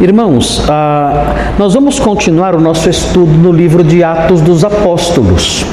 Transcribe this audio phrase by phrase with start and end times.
[0.00, 5.66] Irmãos, ah, nós vamos continuar o nosso estudo no livro de Atos dos Apóstolos.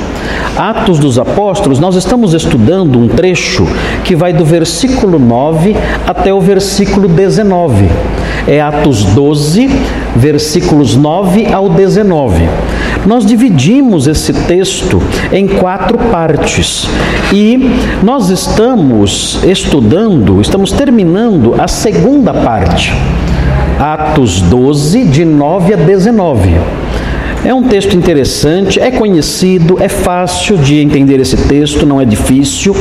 [0.58, 3.66] Atos dos Apóstolos, nós estamos estudando um trecho
[4.04, 7.90] que vai do versículo 9 até o versículo 19.
[8.46, 9.70] É Atos 12,
[10.14, 12.50] versículos 9 ao 19.
[13.06, 15.02] Nós dividimos esse texto
[15.32, 16.86] em quatro partes
[17.34, 17.72] e
[18.04, 22.94] nós estamos estudando, estamos terminando a segunda parte.
[23.80, 26.56] Atos 12, de 9 a 19.
[27.46, 32.76] É um texto interessante, é conhecido, é fácil de entender esse texto, não é difícil.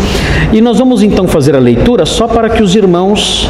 [0.52, 3.48] E nós vamos então fazer a leitura só para que os irmãos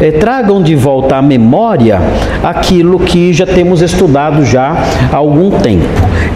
[0.00, 2.00] eh, tragam de volta à memória
[2.42, 4.76] aquilo que já temos estudado já
[5.12, 5.86] há algum tempo.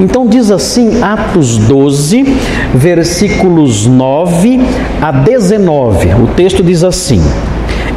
[0.01, 2.23] Então diz assim, Atos 12,
[2.75, 4.61] versículos 9
[5.03, 6.15] a 19.
[6.23, 7.23] O texto diz assim: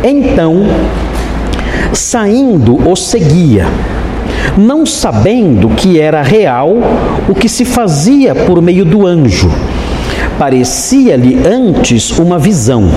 [0.03, 0.65] Então,
[1.93, 3.65] saindo, o seguia
[4.57, 6.75] não sabendo que era real
[7.29, 9.51] o que se fazia por meio do anjo.
[10.37, 12.89] Parecia-lhe antes uma visão.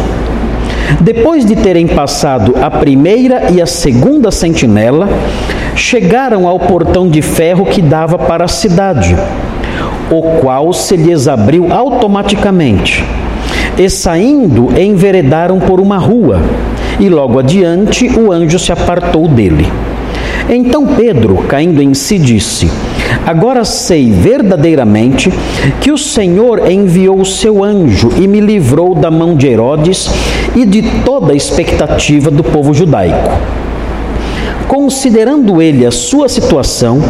[1.00, 5.08] Depois de terem passado a primeira e a segunda sentinela,
[5.76, 9.16] chegaram ao portão de ferro que dava para a cidade,
[10.10, 13.04] o qual se lhes abriu automaticamente.
[13.78, 16.40] E saindo, enveredaram por uma rua,
[17.00, 19.66] e logo adiante o anjo se apartou dele.
[20.48, 22.70] Então Pedro, caindo em si, disse:
[23.26, 25.32] Agora sei verdadeiramente
[25.80, 30.10] que o Senhor enviou o seu anjo e me livrou da mão de Herodes
[30.54, 33.30] e de toda a expectativa do povo judaico.
[34.66, 37.00] Considerando ele a sua situação,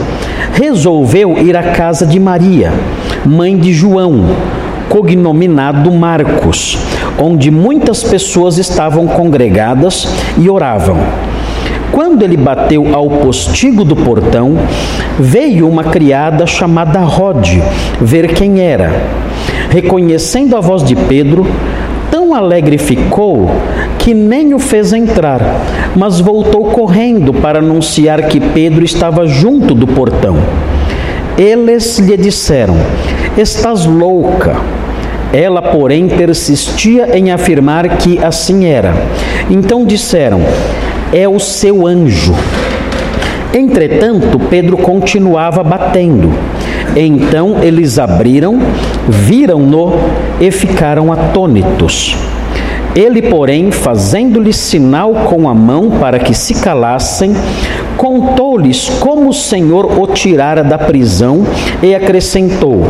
[0.55, 2.73] resolveu ir à casa de Maria,
[3.25, 4.25] mãe de João,
[4.91, 6.77] cognominado Marcos,
[7.17, 10.99] onde muitas pessoas estavam congregadas e oravam.
[11.93, 14.59] Quando ele bateu ao postigo do portão,
[15.19, 17.63] veio uma criada chamada Rode
[18.01, 18.91] ver quem era.
[19.71, 21.47] Reconhecendo a voz de Pedro,
[22.11, 23.49] tão alegre ficou
[23.97, 25.41] que nem o fez entrar,
[25.95, 30.37] mas voltou correndo para anunciar que Pedro estava junto do portão.
[31.39, 32.77] Eles lhe disseram:
[33.37, 34.80] Estás louca.
[35.33, 38.93] Ela, porém, persistia em afirmar que assim era.
[39.49, 40.41] Então disseram:
[41.13, 42.35] é o seu anjo.
[43.55, 46.33] Entretanto, Pedro continuava batendo.
[46.97, 48.59] Então eles abriram,
[49.09, 49.93] viram-no
[50.41, 52.17] e ficaram atônitos.
[52.95, 57.35] Ele, porém, fazendo-lhes sinal com a mão para que se calassem,
[57.97, 61.47] contou-lhes como o Senhor o tirara da prisão
[61.83, 62.83] e acrescentou: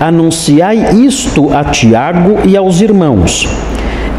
[0.00, 3.48] Anunciai isto a Tiago e aos irmãos.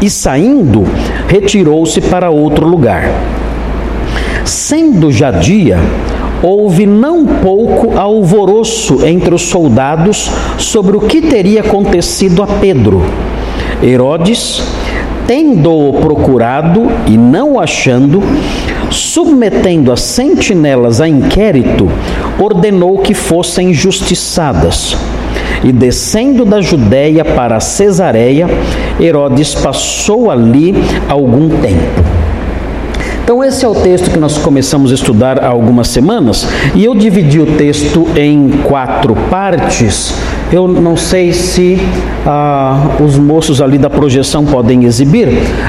[0.00, 0.84] E saindo,
[1.26, 3.10] retirou-se para outro lugar.
[4.44, 5.76] Sendo já dia,
[6.42, 13.02] houve não pouco alvoroço entre os soldados sobre o que teria acontecido a Pedro.
[13.82, 14.62] Herodes,
[15.28, 18.22] tendo-o procurado e não o achando,
[18.90, 21.86] submetendo as sentinelas a inquérito,
[22.40, 24.96] ordenou que fossem justiçadas.
[25.62, 28.48] E descendo da Judéia para Cesareia,
[28.98, 30.74] Herodes passou ali
[31.10, 32.18] algum tempo.
[33.22, 36.94] Então, esse é o texto que nós começamos a estudar há algumas semanas e eu
[36.94, 40.14] dividi o texto em quatro partes.
[40.50, 41.78] Eu não sei se
[42.26, 45.28] ah, os moços ali da projeção podem exibir.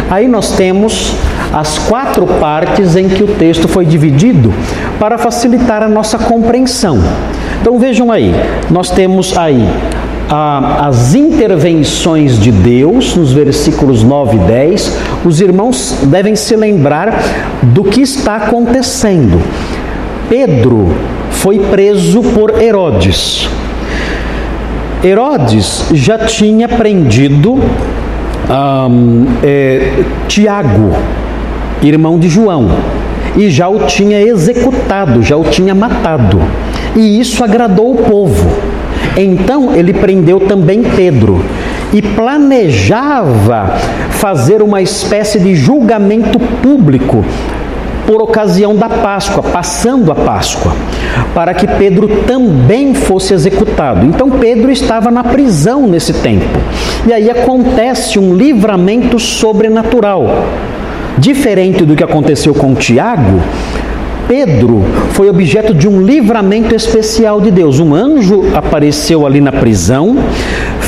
[0.09, 1.13] Aí nós temos
[1.53, 4.53] as quatro partes em que o texto foi dividido
[4.97, 6.97] para facilitar a nossa compreensão.
[7.61, 8.33] Então vejam aí,
[8.69, 9.67] nós temos aí
[10.31, 17.19] as intervenções de Deus, nos versículos 9 e 10, os irmãos devem se lembrar
[17.63, 19.41] do que está acontecendo.
[20.29, 20.93] Pedro
[21.31, 23.49] foi preso por Herodes.
[25.03, 30.91] Herodes já tinha prendido um, é, Tiago,
[31.81, 32.69] irmão de João,
[33.37, 36.41] e já o tinha executado, já o tinha matado.
[36.95, 38.49] E isso agradou o povo.
[39.15, 41.41] Então ele prendeu também Pedro
[41.93, 43.77] e planejava
[44.09, 47.23] fazer uma espécie de julgamento público
[48.09, 50.73] por ocasião da Páscoa, passando a Páscoa,
[51.35, 54.03] para que Pedro também fosse executado.
[54.03, 56.59] Então Pedro estava na prisão nesse tempo.
[57.05, 60.25] E aí acontece um livramento sobrenatural.
[61.19, 63.43] Diferente do que aconteceu com Tiago,
[64.27, 64.83] Pedro
[65.13, 67.79] foi objeto de um livramento especial de Deus.
[67.79, 70.17] Um anjo apareceu ali na prisão,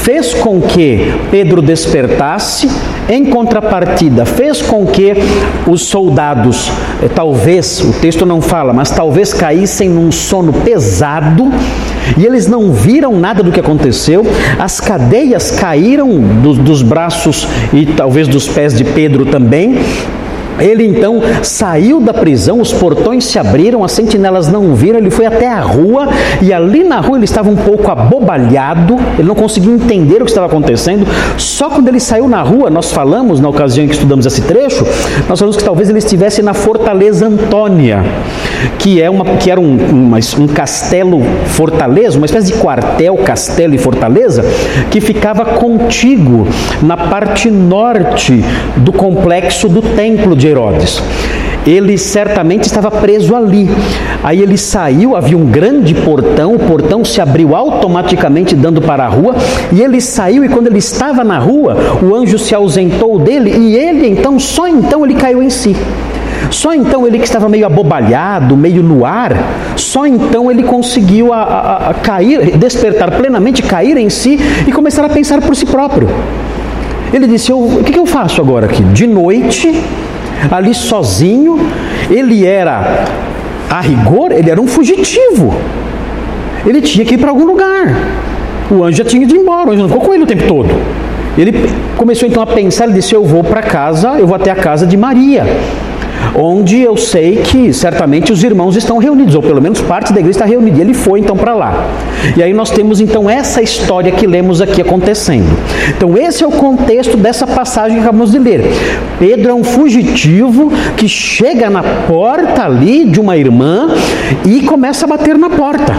[0.01, 2.67] fez com que Pedro despertasse,
[3.07, 5.13] em contrapartida, fez com que
[5.67, 6.71] os soldados,
[7.03, 11.51] eh, talvez, o texto não fala, mas talvez caíssem num sono pesado
[12.17, 14.25] e eles não viram nada do que aconteceu,
[14.57, 16.09] as cadeias caíram
[16.41, 19.77] do, dos braços e talvez dos pés de Pedro também,
[20.59, 25.25] ele então saiu da prisão, os portões se abriram, as sentinelas não viram, ele foi
[25.25, 26.07] até a rua
[26.41, 30.31] e ali na rua ele estava um pouco abobalhado, ele não conseguia entender o que
[30.31, 31.05] estava acontecendo.
[31.37, 34.85] Só quando ele saiu na rua, nós falamos, na ocasião em que estudamos esse trecho,
[35.27, 38.03] nós falamos que talvez ele estivesse na Fortaleza Antônia,
[38.77, 39.77] que, é uma, que era um,
[40.39, 44.43] um castelo fortaleza, uma espécie de quartel, castelo e fortaleza,
[44.89, 46.47] que ficava contíguo
[46.81, 48.43] na parte norte
[48.77, 51.01] do complexo do templo de Herodes.
[51.65, 53.69] Ele certamente estava preso ali.
[54.23, 59.07] Aí ele saiu, havia um grande portão, o portão se abriu automaticamente dando para a
[59.07, 59.35] rua,
[59.71, 63.75] e ele saiu e quando ele estava na rua, o anjo se ausentou dele e
[63.77, 65.75] ele então, só então ele caiu em si.
[66.49, 69.33] Só então ele que estava meio abobalhado, meio no ar,
[69.75, 75.05] só então ele conseguiu a, a, a cair, despertar plenamente, cair em si e começar
[75.05, 76.09] a pensar por si próprio.
[77.13, 78.81] Ele disse: O que, que eu faço agora aqui?
[78.83, 79.83] De noite,
[80.49, 81.59] ali sozinho,
[82.09, 83.05] ele era,
[83.69, 85.53] a rigor, ele era um fugitivo.
[86.65, 87.95] Ele tinha que ir para algum lugar.
[88.69, 90.69] O anjo já tinha ido embora, o anjo não ficou com ele o tempo todo.
[91.37, 94.55] Ele começou então a pensar, ele disse: Eu vou para casa, eu vou até a
[94.55, 95.45] casa de Maria
[96.35, 100.39] onde eu sei que certamente os irmãos estão reunidos, ou pelo menos parte da igreja
[100.39, 100.81] está reunida.
[100.81, 101.87] Ele foi então para lá.
[102.35, 105.47] E aí nós temos então essa história que lemos aqui acontecendo.
[105.89, 108.63] Então esse é o contexto dessa passagem que acabamos de ler.
[109.19, 113.89] Pedro é um fugitivo que chega na porta ali de uma irmã
[114.45, 115.95] e começa a bater na porta.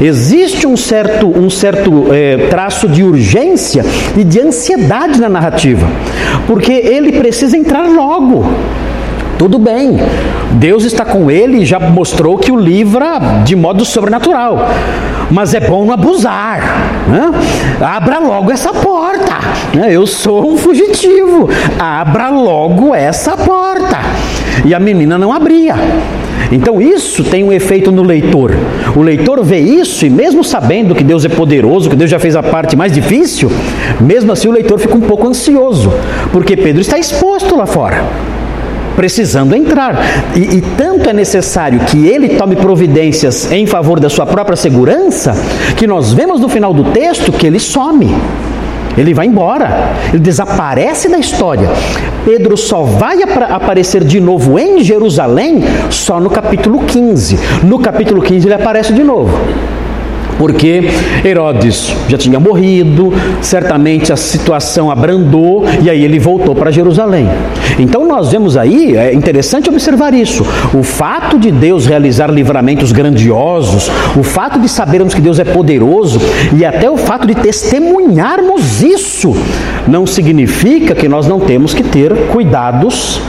[0.00, 3.84] Existe um certo, um certo é, traço de urgência
[4.16, 5.86] e de ansiedade na narrativa,
[6.46, 8.44] porque ele precisa entrar logo.
[9.38, 9.96] Tudo bem,
[10.54, 14.68] Deus está com ele e já mostrou que o livra de modo sobrenatural,
[15.30, 16.58] mas é bom não abusar.
[17.06, 17.30] Né?
[17.80, 19.38] Abra logo essa porta.
[19.72, 19.90] Né?
[19.92, 21.48] Eu sou um fugitivo,
[21.78, 23.98] abra logo essa porta.
[24.64, 25.76] E a menina não abria.
[26.50, 28.50] Então isso tem um efeito no leitor.
[28.96, 32.34] O leitor vê isso e mesmo sabendo que Deus é poderoso, que Deus já fez
[32.34, 33.52] a parte mais difícil,
[34.00, 35.92] mesmo assim o leitor fica um pouco ansioso,
[36.32, 38.02] porque Pedro está exposto lá fora
[38.98, 39.96] precisando entrar.
[40.34, 45.36] E, e tanto é necessário que ele tome providências em favor da sua própria segurança,
[45.76, 48.12] que nós vemos no final do texto que ele some.
[48.96, 51.70] Ele vai embora, ele desaparece da história.
[52.24, 57.38] Pedro só vai ap aparecer de novo em Jerusalém só no capítulo 15.
[57.62, 59.32] No capítulo 15 ele aparece de novo
[60.38, 60.84] porque
[61.24, 63.12] Herodes já tinha morrido,
[63.42, 67.28] certamente a situação abrandou e aí ele voltou para Jerusalém.
[67.78, 73.90] Então nós vemos aí, é interessante observar isso, o fato de Deus realizar livramentos grandiosos,
[74.16, 76.20] o fato de sabermos que Deus é poderoso
[76.56, 79.36] e até o fato de testemunharmos isso,
[79.86, 83.20] não significa que nós não temos que ter cuidados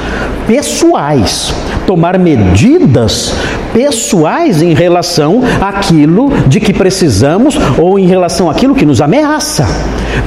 [0.47, 1.53] pessoais,
[1.85, 3.33] tomar medidas
[3.79, 9.65] pessoais em relação àquilo de que precisamos ou em relação àquilo que nos ameaça.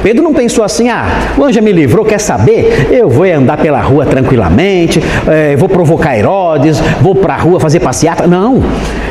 [0.02, 1.04] Pedro não pensou assim, ah,
[1.36, 2.88] o anjo me livrou, quer saber?
[2.90, 7.80] Eu vou andar pela rua tranquilamente, é, vou provocar Herodes, vou para a rua fazer
[7.80, 8.26] passeata.
[8.26, 8.62] Não,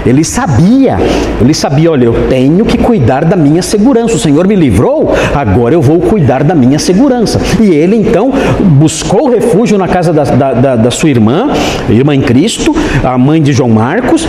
[0.06, 0.98] ele sabia,
[1.40, 4.16] ele sabia, olha, eu tenho que cuidar da minha segurança.
[4.16, 7.40] O Senhor me livrou, agora eu vou cuidar da minha segurança.
[7.60, 11.52] E ele então buscou refúgio na casa da, da, da, da sua irmã,
[11.90, 14.28] irmã em Cristo, a mãe de João Marcos,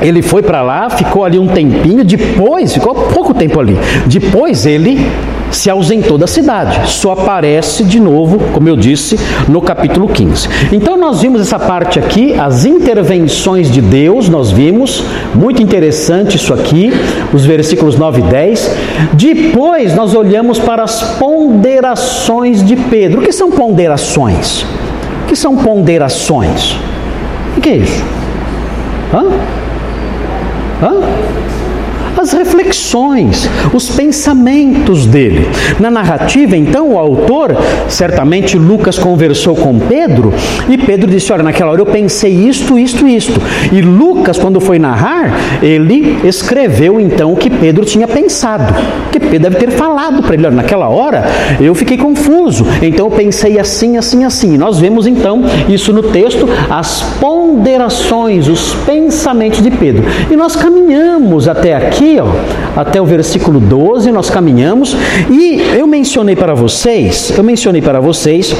[0.00, 3.76] ele foi para lá, ficou ali um tempinho, depois, ficou pouco tempo ali.
[4.06, 4.98] Depois ele
[5.50, 6.90] se ausentou da cidade.
[6.90, 10.48] Só aparece de novo, como eu disse, no capítulo 15.
[10.72, 15.04] Então nós vimos essa parte aqui, as intervenções de Deus, nós vimos,
[15.34, 16.92] muito interessante isso aqui,
[17.32, 18.76] os versículos 9 e 10.
[19.12, 23.20] Depois nós olhamos para as ponderações de Pedro.
[23.20, 24.66] O que são ponderações?
[25.22, 26.76] O que são ponderações?
[27.56, 28.23] O que é isso?
[29.14, 29.22] Hã?
[30.82, 30.90] Hã?
[32.20, 35.48] As reflexões, os pensamentos dele.
[35.78, 37.56] Na narrativa, então, o autor,
[37.88, 40.32] certamente Lucas conversou com Pedro
[40.68, 43.40] e Pedro disse: Olha, naquela hora eu pensei isto, isto, isto.
[43.72, 48.72] E Lucas, quando foi narrar, ele escreveu então o que Pedro tinha pensado.
[49.10, 51.24] Que Pedro deve ter falado para ele: Olha, naquela hora
[51.60, 54.54] eu fiquei confuso, então eu pensei assim, assim, assim.
[54.54, 60.04] E nós vemos então isso no texto, as ponderações, os pensamentos de Pedro.
[60.30, 64.94] E nós caminhamos até aqui aqui, ó, até o versículo 12, nós caminhamos
[65.30, 68.54] e eu mencionei para vocês, eu mencionei para vocês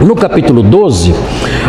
[0.00, 1.14] no capítulo 12,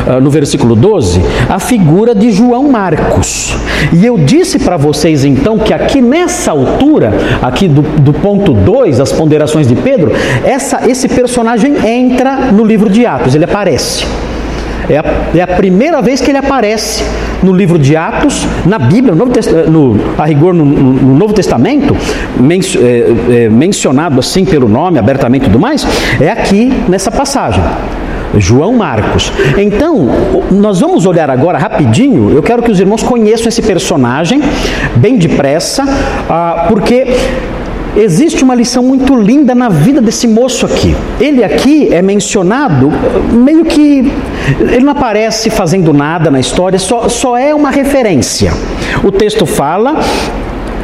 [0.08, 3.56] ah, no versículo 12, a figura de João Marcos.
[3.94, 9.00] E eu disse para vocês então que aqui nessa altura, aqui do, do ponto 2,
[9.00, 10.12] as ponderações de Pedro,
[10.44, 14.06] essa, esse personagem entra no livro de Atos, ele aparece.
[14.90, 15.04] É a,
[15.36, 17.04] é a, primeira vez que ele aparece
[17.44, 21.96] no livro de Atos, na Bíblia, no, no a rigor no, no Novo Testamento,
[22.40, 25.86] men, é, é, mencionado assim pelo nome, abertamente e tudo mais,
[26.20, 27.64] é aqui nessa passagem.
[28.38, 29.32] João Marcos.
[29.58, 30.08] Então,
[30.52, 32.32] nós vamos olhar agora rapidinho.
[32.32, 34.42] Eu quero que os irmãos conheçam esse personagem
[34.96, 35.84] bem depressa,
[36.30, 37.08] ah, porque
[37.96, 40.96] existe uma lição muito linda na vida desse moço aqui.
[41.20, 42.92] Ele aqui é mencionado
[43.32, 44.12] meio que.
[44.60, 48.52] Ele não aparece fazendo nada na história, só, só é uma referência.
[49.04, 50.00] O texto fala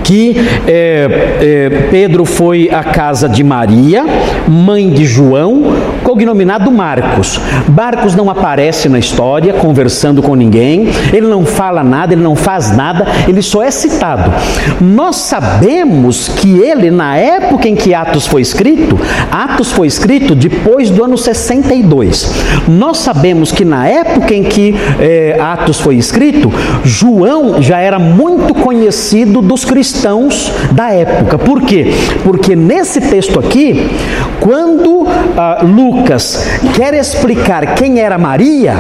[0.05, 0.35] que
[0.67, 4.05] é, é, Pedro foi à casa de Maria,
[4.47, 5.63] mãe de João,
[6.03, 7.39] cognominado Marcos.
[7.67, 12.75] Marcos não aparece na história conversando com ninguém, ele não fala nada, ele não faz
[12.75, 14.31] nada, ele só é citado.
[14.79, 18.99] Nós sabemos que ele, na época em que Atos foi escrito,
[19.31, 22.31] Atos foi escrito depois do ano 62.
[22.67, 26.51] Nós sabemos que na época em que é, Atos foi escrito,
[26.83, 31.37] João já era muito conhecido dos cristãos da época.
[31.37, 31.87] Por quê?
[32.23, 33.89] Porque nesse texto aqui,
[34.39, 38.75] quando ah, Lucas quer explicar quem era Maria,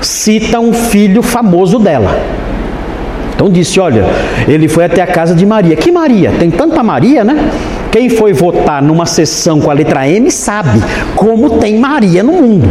[0.00, 2.18] cita um filho famoso dela.
[3.34, 4.04] Então disse: Olha,
[4.48, 5.76] ele foi até a casa de Maria.
[5.76, 6.32] Que Maria?
[6.38, 7.50] Tem tanta Maria, né?
[7.96, 10.68] Quem foi votar numa sessão com a letra M sabe
[11.14, 12.68] como tem Maria no mundo.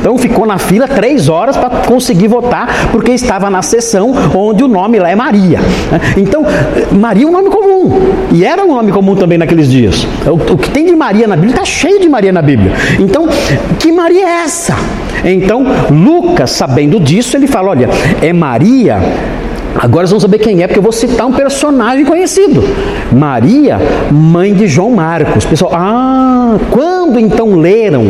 [0.00, 4.68] Então ficou na fila três horas para conseguir votar, porque estava na sessão onde o
[4.68, 5.58] nome lá é Maria.
[6.16, 6.42] Então,
[6.90, 7.90] Maria é um nome comum.
[8.32, 10.06] E era um nome comum também naqueles dias.
[10.26, 12.72] O que tem de Maria na Bíblia está cheio de Maria na Bíblia.
[12.98, 13.28] Então,
[13.78, 14.74] que Maria é essa?
[15.22, 17.90] Então, Lucas, sabendo disso, ele fala: olha,
[18.22, 18.98] é Maria
[19.74, 22.62] Agora vamos saber quem é, porque eu vou citar um personagem conhecido.
[23.12, 23.78] Maria,
[24.10, 25.44] mãe de João Marcos.
[25.44, 28.06] Pessoal, ah, quando então leram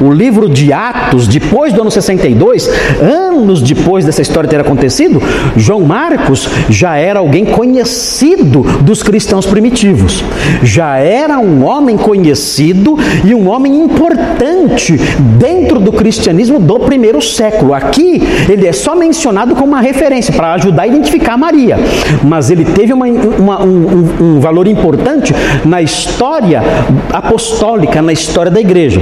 [0.00, 2.68] o livro de Atos, depois do ano 62,
[3.32, 5.20] anos depois dessa história ter acontecido,
[5.56, 10.24] João Marcos já era alguém conhecido dos cristãos primitivos.
[10.62, 14.96] Já era um homem conhecido e um homem importante
[15.38, 17.74] dentro do cristianismo do primeiro século.
[17.74, 21.78] Aqui ele é só mencionado como uma referência para ajudar a identificar Maria,
[22.22, 25.34] mas ele teve uma, uma, um, um valor importante
[25.64, 26.62] na história
[27.12, 29.00] apostólica, na história da igreja.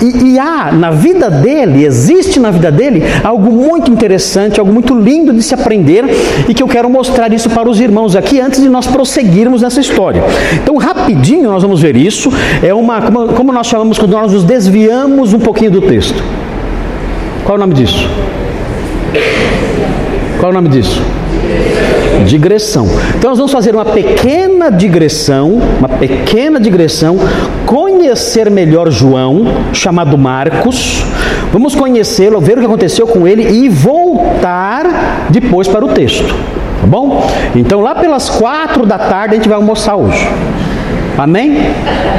[0.00, 4.94] E, e há na vida dele, existe na vida dele, algo muito interessante, algo muito
[4.98, 6.04] lindo de se aprender
[6.48, 9.80] e que eu quero mostrar isso para os irmãos aqui antes de nós prosseguirmos nessa
[9.80, 10.22] história.
[10.54, 12.30] Então, rapidinho nós vamos ver isso.
[12.62, 16.22] É uma, como, como nós chamamos quando nós nos desviamos um pouquinho do texto.
[17.44, 18.08] Qual é o nome disso?
[20.38, 21.02] Qual é o nome disso?
[22.26, 22.86] Digressão.
[23.18, 27.18] Então nós vamos fazer uma pequena digressão, uma pequena digressão,
[27.66, 31.04] conhecer melhor João, chamado Marcos.
[31.52, 36.34] Vamos conhecê-lo, ver o que aconteceu com ele e voltar depois para o texto.
[36.80, 37.30] Tá bom?
[37.54, 40.26] Então lá pelas quatro da tarde a gente vai almoçar hoje.
[41.18, 41.58] Amém?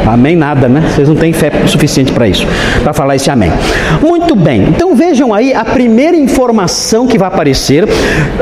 [0.06, 0.84] Amém nada, né?
[0.94, 2.46] Vocês não têm fé suficiente para isso,
[2.84, 3.52] para falar esse amém.
[4.00, 4.68] Muito bem.
[4.70, 7.88] Então vejam aí a primeira informação que vai aparecer.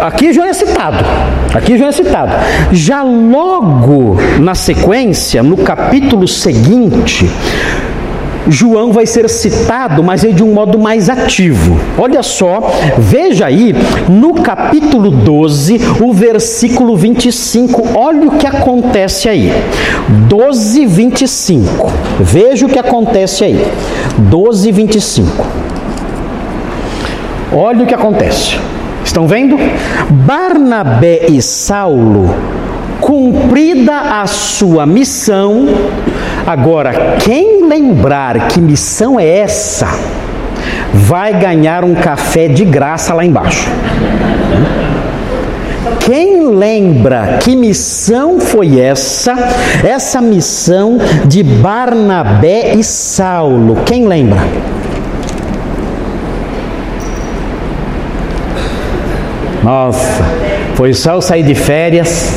[0.02, 1.06] Aqui já é citado.
[1.54, 2.32] Aqui já é citado.
[2.74, 7.30] Já logo na sequência, no capítulo seguinte,
[8.48, 11.80] João vai ser citado, mas é de um modo mais ativo.
[11.98, 13.76] Olha só, veja aí
[14.08, 17.90] no capítulo 12, o versículo 25.
[17.96, 19.52] Olha o que acontece aí.
[20.28, 21.92] 12, 25.
[22.20, 23.68] Veja o que acontece aí.
[24.18, 25.46] 12, 25.
[27.52, 28.58] Olha o que acontece.
[29.04, 29.58] Estão vendo?
[30.10, 32.34] Barnabé e Saulo,
[33.02, 35.68] cumprida a sua missão,
[36.46, 39.88] Agora, quem lembrar que missão é essa,
[40.94, 43.70] vai ganhar um café de graça lá embaixo.
[46.00, 49.36] Quem lembra que missão foi essa?
[49.84, 53.78] Essa missão de Barnabé e Saulo.
[53.86, 54.40] Quem lembra?
[59.64, 60.24] Nossa,
[60.76, 62.34] foi só eu sair de férias.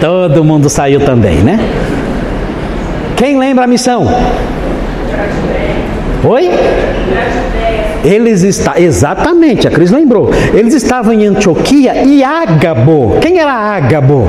[0.00, 1.58] Todo mundo saiu também, né?
[3.18, 4.06] Quem lembra a missão?
[6.22, 6.48] Oi?
[8.04, 10.30] Eles está exatamente, a Cris lembrou.
[10.54, 13.18] Eles estavam em Antioquia e Ágabo.
[13.20, 14.24] Quem era Ágabo?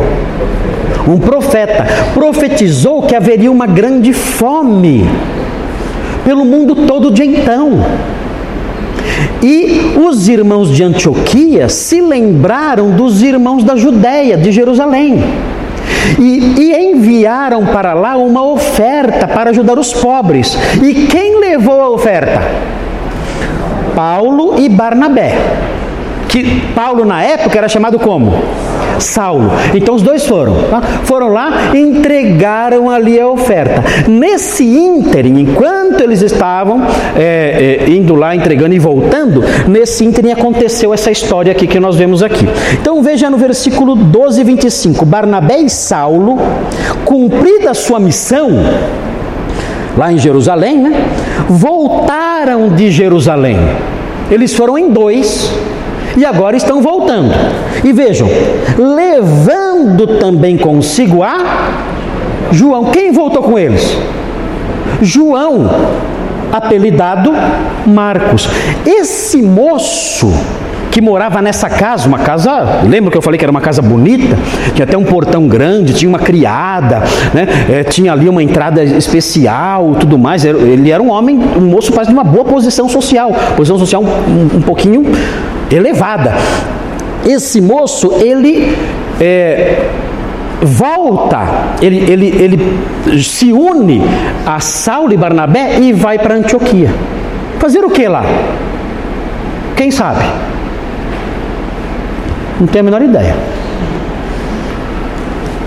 [1.08, 1.86] Um profeta.
[2.16, 5.08] Profetizou que haveria uma grande fome
[6.26, 7.86] pelo mundo todo de então.
[9.44, 15.24] E os irmãos de Antioquia se lembraram dos irmãos da Judéia, de Jerusalém.
[16.20, 20.58] E, e, enviaram para lá uma oferta para ajudar os pobres.
[20.82, 22.42] E quem levou a oferta?
[23.96, 25.36] Paulo e Barnabé.
[26.28, 28.34] Que Paulo na época era chamado como?
[29.00, 29.52] Saulo.
[29.74, 30.56] Então os dois foram.
[30.70, 30.82] Tá?
[31.04, 33.84] Foram lá entregaram ali a oferta.
[34.08, 36.82] Nesse ínterim, enquanto eles estavam
[37.16, 41.96] é, é, indo lá, entregando e voltando, nesse ínterim aconteceu essa história aqui que nós
[41.96, 42.48] vemos aqui.
[42.74, 46.38] Então veja no versículo 12 e 25: Barnabé e Saulo,
[47.06, 48.50] cumprida sua missão,
[49.98, 51.06] lá em Jerusalém, né?
[51.50, 53.58] voltaram de Jerusalém.
[54.30, 55.52] Eles foram em dois
[56.20, 57.32] e agora estão voltando.
[57.82, 58.28] E vejam,
[58.78, 61.38] levando também consigo a
[62.52, 62.86] João.
[62.86, 63.98] Quem voltou com eles?
[65.02, 65.70] João,
[66.52, 67.32] apelidado
[67.88, 68.50] Marcos.
[68.86, 70.30] Esse moço
[70.92, 74.38] que morava nessa casa, uma casa, lembra que eu falei que era uma casa bonita?
[74.74, 77.48] Tinha até um portão grande, tinha uma criada, né?
[77.70, 80.44] É, tinha ali uma entrada especial, tudo mais.
[80.44, 84.58] Ele era um homem, um moço quase de uma boa posição social, posição social um,
[84.58, 85.06] um pouquinho
[85.72, 86.34] elevada.
[87.26, 88.76] Esse moço, ele
[89.20, 89.90] é,
[90.62, 91.40] volta,
[91.82, 94.02] ele, ele, ele se une
[94.46, 96.90] a Saulo e Barnabé e vai para Antioquia.
[97.60, 98.24] Fazer o que lá?
[99.76, 100.24] Quem sabe?
[102.60, 103.36] Não tenho a menor ideia.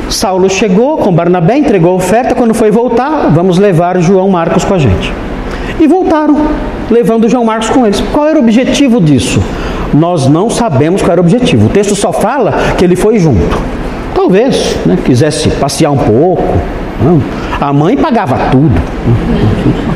[0.09, 2.35] Saulo chegou com Barnabé, entregou a oferta.
[2.35, 5.12] Quando foi voltar, vamos levar João Marcos com a gente.
[5.80, 6.37] E voltaram,
[6.90, 8.00] levando João Marcos com eles.
[8.12, 9.42] Qual era o objetivo disso?
[9.94, 11.66] Nós não sabemos qual era o objetivo.
[11.66, 13.58] O texto só fala que ele foi junto.
[14.14, 16.42] Talvez né, quisesse passear um pouco.
[17.02, 17.20] Não.
[17.62, 18.75] A mãe pagava tudo.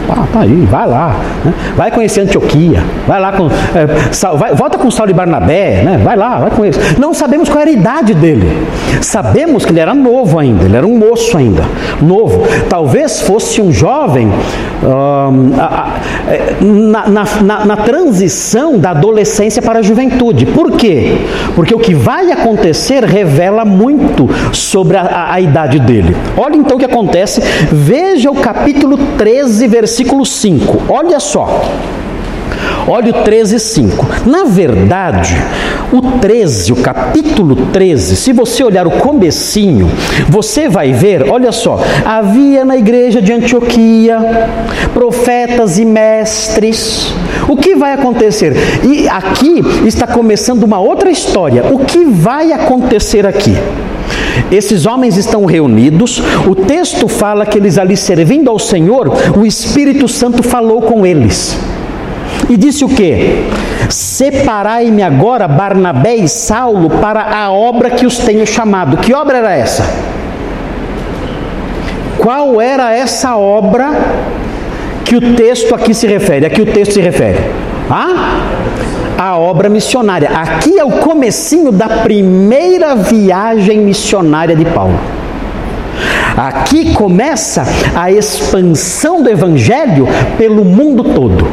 [0.09, 1.17] Ah, tá aí, vai lá.
[1.45, 1.53] Né?
[1.77, 2.81] Vai conhecer Antioquia.
[3.09, 3.49] Vai lá com.
[3.75, 3.87] É,
[4.37, 6.01] vai, volta com Saulo e Barnabé, né?
[6.03, 6.79] Vai lá, vai com eles.
[6.97, 8.69] Não sabemos qual era a idade dele.
[9.01, 11.65] Sabemos que ele era novo ainda, ele era um moço ainda.
[12.01, 12.47] Novo.
[12.69, 19.61] Talvez fosse um jovem um, a, a, é, na, na, na, na transição da adolescência
[19.61, 20.47] para a juventude.
[20.47, 21.19] Por quê?
[21.57, 26.17] Porque o que vai acontecer revela muito sobre a, a idade dele.
[26.37, 30.83] Olha então o que acontece Veja o capítulo 13, versículo 5.
[30.89, 31.63] Olha só.
[32.89, 34.07] Olha o 13, 5.
[34.27, 35.37] Na verdade,
[35.93, 39.91] o 13, o capítulo 13, se você olhar o comecinho,
[40.29, 44.19] você vai ver, olha só, havia na igreja de Antioquia
[44.95, 47.13] profetas e mestres.
[47.49, 48.55] O que vai acontecer?
[48.85, 51.65] E aqui está começando uma outra história.
[51.73, 53.57] O que vai acontecer aqui?
[54.51, 60.07] Esses homens estão reunidos, o texto fala que eles ali servindo ao Senhor, o Espírito
[60.07, 61.59] Santo falou com eles.
[62.49, 63.45] E disse o que?
[63.89, 68.97] Separai-me agora Barnabé e Saulo para a obra que os tenho chamado.
[68.99, 69.85] Que obra era essa?
[72.19, 73.91] Qual era essa obra
[75.05, 76.47] que o texto aqui se refere?
[76.47, 77.39] Aqui o texto se refere.
[77.91, 78.41] Ah?
[79.17, 80.29] A obra missionária.
[80.31, 84.99] Aqui é o comecinho da primeira viagem missionária de Paulo.
[86.37, 91.47] Aqui começa a expansão do evangelho pelo mundo todo.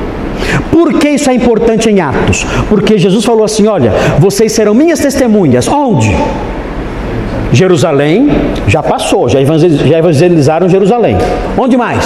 [0.70, 2.46] Por que isso é importante em Atos?
[2.68, 5.68] Porque Jesus falou assim: Olha, vocês serão minhas testemunhas.
[5.68, 6.14] Onde?
[7.54, 8.30] Jerusalém
[8.68, 11.18] já passou, já evangelizaram Jerusalém.
[11.58, 12.04] Onde mais?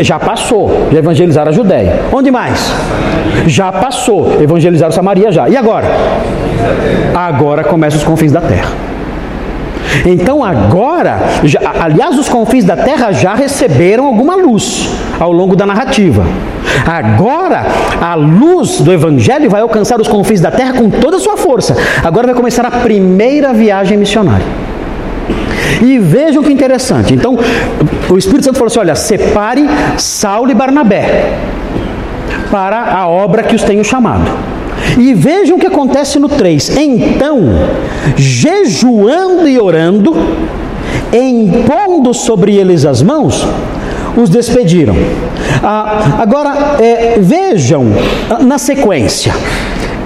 [0.00, 2.00] Já passou, já evangelizaram a Judéia.
[2.12, 2.72] Onde mais?
[3.46, 5.48] Já passou, evangelizaram Samaria já.
[5.48, 5.86] E agora?
[7.14, 8.81] Agora começam os confins da terra.
[10.06, 15.66] Então agora, já, aliás, os confins da terra já receberam alguma luz ao longo da
[15.66, 16.24] narrativa.
[16.86, 17.66] Agora,
[18.00, 21.76] a luz do Evangelho vai alcançar os confins da terra com toda a sua força.
[22.02, 24.46] Agora vai começar a primeira viagem missionária.
[25.80, 27.14] E vejam que interessante.
[27.14, 27.38] Então,
[28.08, 31.38] o Espírito Santo falou assim: olha, separe Saulo e Barnabé
[32.50, 34.30] para a obra que os tenho chamado.
[34.98, 36.76] E vejam o que acontece no 3.
[36.76, 37.40] Então,
[38.16, 40.14] jejuando e orando,
[41.12, 43.46] impondo sobre eles as mãos,
[44.16, 44.94] os despediram.
[45.62, 47.86] Ah, agora, é, vejam
[48.40, 49.32] na sequência.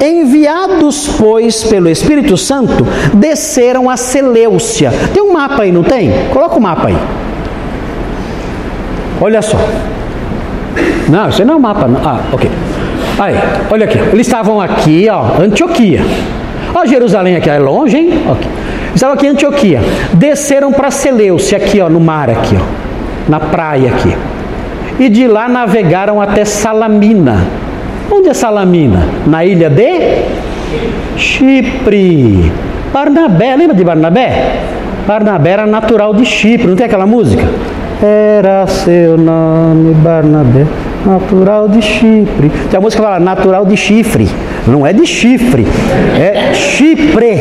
[0.01, 4.93] Enviados, pois, pelo Espírito Santo, desceram a Seleucia.
[5.13, 6.13] Tem um mapa aí, não tem?
[6.33, 6.97] Coloca o mapa aí.
[9.21, 9.59] Olha só.
[11.09, 11.89] Não, isso não é um mapa.
[11.89, 12.01] Não.
[12.05, 12.51] Ah, ok.
[13.19, 13.35] Aí,
[13.71, 13.99] olha aqui.
[13.99, 16.01] Eles estavam aqui, ó, Antioquia.
[16.75, 18.11] Ó, Jerusalém aqui, é longe, hein?
[18.31, 18.51] Okay.
[18.95, 19.81] Estavam aqui em Antioquia.
[20.13, 24.15] Desceram para Seleuce, aqui, ó, no mar, aqui, ó, na praia aqui.
[24.99, 27.45] E de lá navegaram até Salamina.
[28.11, 29.07] Onde é Salamina?
[29.27, 30.23] Na ilha de
[31.17, 32.51] Chipre.
[32.93, 34.61] Barnabé, lembra de Barnabé?
[35.07, 37.45] Barnabé era natural de Chipre, não tem aquela música?
[38.03, 40.67] Era seu nome Barnabé,
[41.07, 42.51] natural de Chipre.
[42.71, 44.29] Tem a música que fala natural de chifre.
[44.67, 45.65] Não é de chifre,
[46.19, 47.39] é Chipre.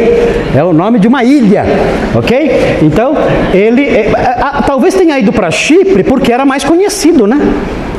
[0.55, 1.65] É o nome de uma ilha,
[2.13, 2.79] ok?
[2.83, 3.15] Então,
[3.53, 7.39] ele é, a, a, talvez tenha ido para Chipre porque era mais conhecido, né?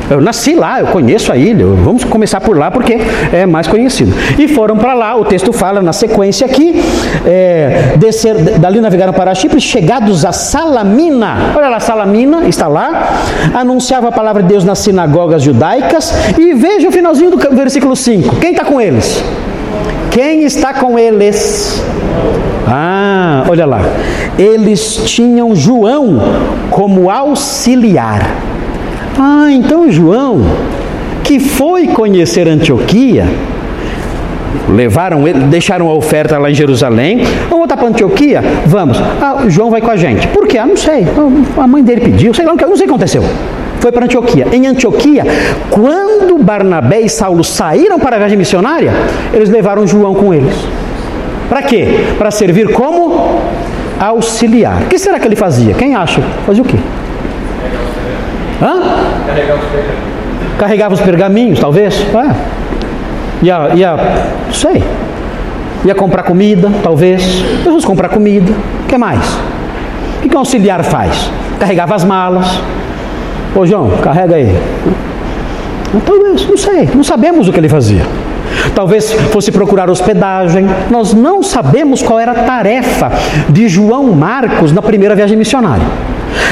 [0.09, 1.65] Eu nasci lá, eu conheço a ilha.
[1.65, 2.97] Vamos começar por lá porque
[3.33, 4.13] é mais conhecido.
[4.37, 6.81] E foram para lá, o texto fala na sequência aqui,
[7.25, 11.53] é, descer, dali navegaram para Chipre, chegados a Salamina.
[11.55, 13.21] Olha lá, Salamina está lá,
[13.53, 16.13] anunciava a palavra de Deus nas sinagogas judaicas.
[16.37, 18.37] E veja o finalzinho do versículo 5.
[18.37, 19.23] Quem está com eles?
[20.11, 21.83] Quem está com eles?
[22.67, 23.81] Ah, olha lá.
[24.37, 26.19] Eles tinham João
[26.69, 28.21] como auxiliar.
[29.19, 30.41] Ah, então João,
[31.23, 33.25] que foi conhecer Antioquia,
[34.69, 37.23] levaram ele, deixaram a oferta lá em Jerusalém.
[37.49, 38.43] Vamos voltar para Antioquia?
[38.65, 38.97] Vamos.
[39.21, 40.27] Ah, João vai com a gente.
[40.27, 40.57] Por quê?
[40.57, 41.07] Ah, não sei.
[41.57, 43.23] A mãe dele pediu, sei lá, não sei o que aconteceu.
[43.79, 44.47] Foi para Antioquia.
[44.51, 45.23] Em Antioquia,
[45.71, 48.91] quando Barnabé e Saulo saíram para a viagem missionária,
[49.33, 50.53] eles levaram João com eles.
[51.49, 51.87] Para quê?
[52.17, 53.41] Para servir como
[53.99, 54.83] auxiliar.
[54.83, 55.73] O que será que ele fazia?
[55.73, 56.21] Quem acha?
[56.45, 56.77] Fazia o quê?
[60.57, 61.59] Carregava os pergaminhos.
[61.59, 61.95] Talvez?
[62.01, 63.45] É.
[63.45, 63.95] Ia, ia,
[64.51, 64.83] sei.
[65.85, 67.43] Ia comprar comida, talvez.
[67.63, 68.51] Vamos comprar comida.
[68.83, 69.23] O que mais?
[70.17, 71.29] O que, que um auxiliar faz?
[71.59, 72.59] Carregava as malas.
[73.55, 74.55] Ô João, carrega aí.
[76.05, 78.03] Talvez, não sei, não sabemos o que ele fazia.
[78.75, 80.67] Talvez fosse procurar hospedagem.
[80.89, 83.11] Nós não sabemos qual era a tarefa
[83.49, 85.85] de João Marcos na primeira viagem missionária.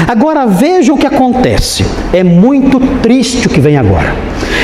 [0.06, 1.84] Agora veja o que acontece.
[2.12, 4.14] É muito triste o que vem agora.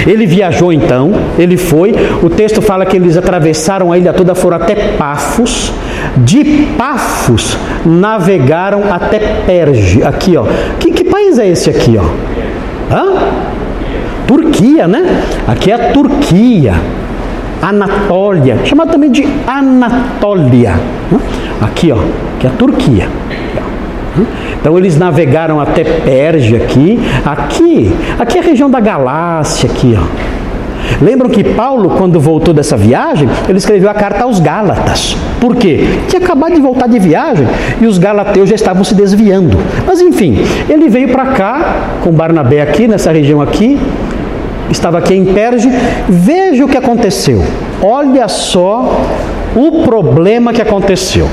[0.07, 1.95] Ele viajou então, ele foi.
[2.23, 5.73] O texto fala que eles atravessaram a ilha toda, foram até Pafos.
[6.17, 10.03] De Pafos navegaram até Perge.
[10.03, 10.45] Aqui, ó.
[10.79, 12.05] Que, que país é esse aqui, ó?
[12.95, 13.15] Hã?
[14.27, 15.23] Turquia, né?
[15.47, 16.75] Aqui é a Turquia.
[17.61, 20.75] Anatólia, chamado também de Anatólia.
[21.61, 21.99] Aqui, ó,
[22.41, 23.09] que é a Turquia.
[24.61, 30.43] Então eles navegaram até Perge aqui, aqui, aqui é a região da Galácia aqui, ó.
[31.01, 35.17] Lembram que Paulo, quando voltou dessa viagem, ele escreveu a carta aos Gálatas.
[35.41, 35.85] Por quê?
[36.09, 37.47] Tinha acabado de voltar de viagem
[37.81, 39.57] e os galateus já estavam se desviando.
[39.87, 43.79] Mas enfim, ele veio para cá, com Barnabé aqui, nessa região aqui,
[44.71, 45.69] estava aqui em Perge.
[46.09, 47.43] Veja o que aconteceu.
[47.83, 49.05] Olha só
[49.57, 51.29] o problema que aconteceu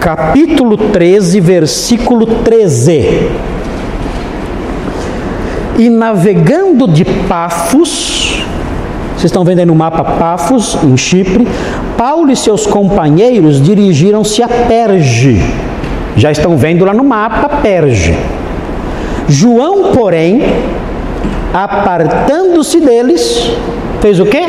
[0.00, 3.30] capítulo 13, versículo 13.
[5.78, 8.42] E navegando de Pafos,
[9.12, 11.46] vocês estão vendo aí no mapa Pafos, em Chipre,
[11.98, 15.40] Paulo e seus companheiros dirigiram-se a Perge.
[16.16, 18.16] Já estão vendo lá no mapa Perge.
[19.28, 20.42] João, porém,
[21.52, 23.52] apartando-se deles,
[24.00, 24.44] fez o quê?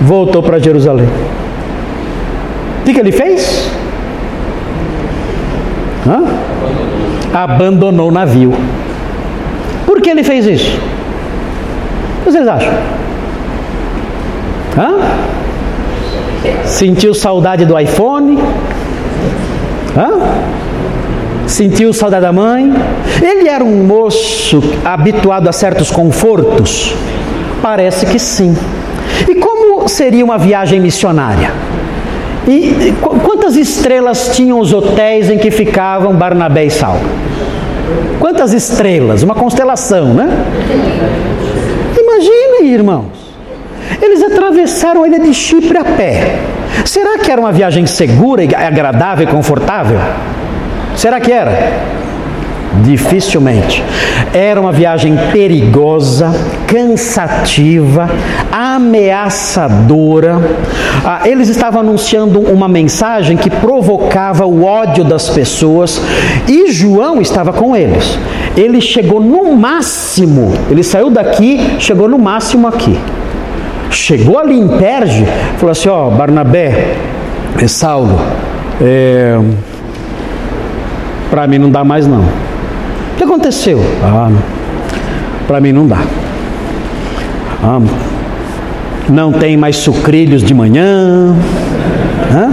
[0.00, 1.08] Voltou para Jerusalém.
[2.90, 3.70] Que, que ele fez?
[6.04, 6.24] Hã?
[7.32, 8.52] Abandonou o navio.
[9.86, 10.76] Por que ele fez isso?
[10.76, 12.72] O que vocês acham?
[14.76, 14.98] Hã?
[16.64, 18.40] Sentiu saudade do iPhone?
[19.96, 21.46] Hã?
[21.46, 22.72] Sentiu saudade da mãe?
[23.22, 26.92] Ele era um moço habituado a certos confortos?
[27.62, 28.52] Parece que sim.
[29.28, 31.52] E como seria uma viagem missionária?
[32.48, 37.00] E quantas estrelas tinham os hotéis em que ficavam Barnabé e Saulo?
[38.18, 39.22] Quantas estrelas?
[39.22, 40.28] Uma constelação, né?
[41.98, 43.20] Imaginem, irmãos.
[44.00, 46.38] Eles atravessaram a ilha de Chipre a pé.
[46.84, 49.98] Será que era uma viagem segura, agradável e confortável?
[50.96, 51.99] Será que era?
[52.84, 53.82] Dificilmente.
[54.32, 56.32] Era uma viagem perigosa,
[56.68, 58.08] cansativa,
[58.50, 60.40] ameaçadora.
[61.04, 66.00] Ah, eles estavam anunciando uma mensagem que provocava o ódio das pessoas
[66.46, 68.16] e João estava com eles.
[68.56, 72.96] Ele chegou no máximo, ele saiu daqui, chegou no máximo aqui.
[73.90, 76.94] Chegou ali em Perge, falou assim: Ó, Barnabé,
[77.60, 78.20] é Saulo,
[78.80, 79.36] é,
[81.28, 82.49] para mim não dá mais não
[83.20, 83.78] que aconteceu?
[84.02, 84.30] Ah,
[85.46, 85.98] para mim não dá.
[87.62, 87.78] Ah,
[89.10, 91.36] não tem mais sucrilhos de manhã.
[92.32, 92.50] Hã?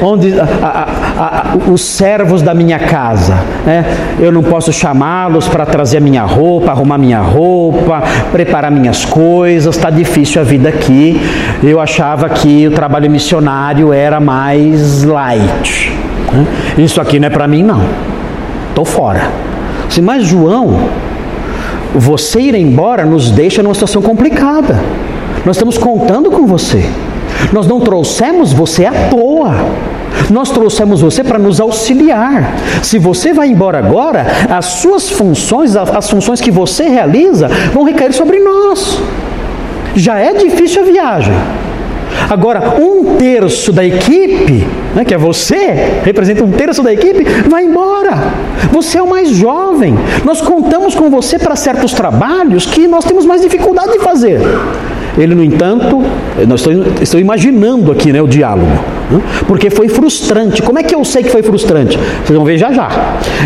[0.00, 3.34] onde a, a, a, os servos da minha casa,
[3.66, 3.84] né?
[4.20, 9.90] eu não posso chamá-los para trazer minha roupa, arrumar minha roupa, preparar minhas coisas, está
[9.90, 11.20] difícil a vida aqui.
[11.64, 15.92] Eu achava que o trabalho missionário era mais light.
[16.32, 16.46] Né?
[16.78, 17.82] Isso aqui não é para mim, não.
[18.78, 19.28] Estou fora.
[19.88, 20.78] Assim, mas João,
[21.96, 24.78] você ir embora nos deixa numa situação complicada.
[25.44, 26.88] Nós estamos contando com você.
[27.52, 29.52] Nós não trouxemos você à toa.
[30.30, 32.54] Nós trouxemos você para nos auxiliar.
[32.80, 38.12] Se você vai embora agora, as suas funções, as funções que você realiza, vão recair
[38.12, 38.96] sobre nós.
[39.96, 41.34] Já é difícil a viagem.
[42.28, 47.64] Agora, um terço da equipe, né, que é você, representa um terço da equipe, vai
[47.64, 48.32] embora.
[48.72, 49.94] Você é o mais jovem.
[50.24, 54.40] Nós contamos com você para certos trabalhos que nós temos mais dificuldade de fazer.
[55.16, 56.02] Ele, no entanto,
[56.46, 56.64] nós
[57.00, 58.70] estou imaginando aqui né, o diálogo,
[59.10, 59.20] né?
[59.46, 60.62] porque foi frustrante.
[60.62, 61.98] Como é que eu sei que foi frustrante?
[62.24, 62.88] Vocês vão ver já já.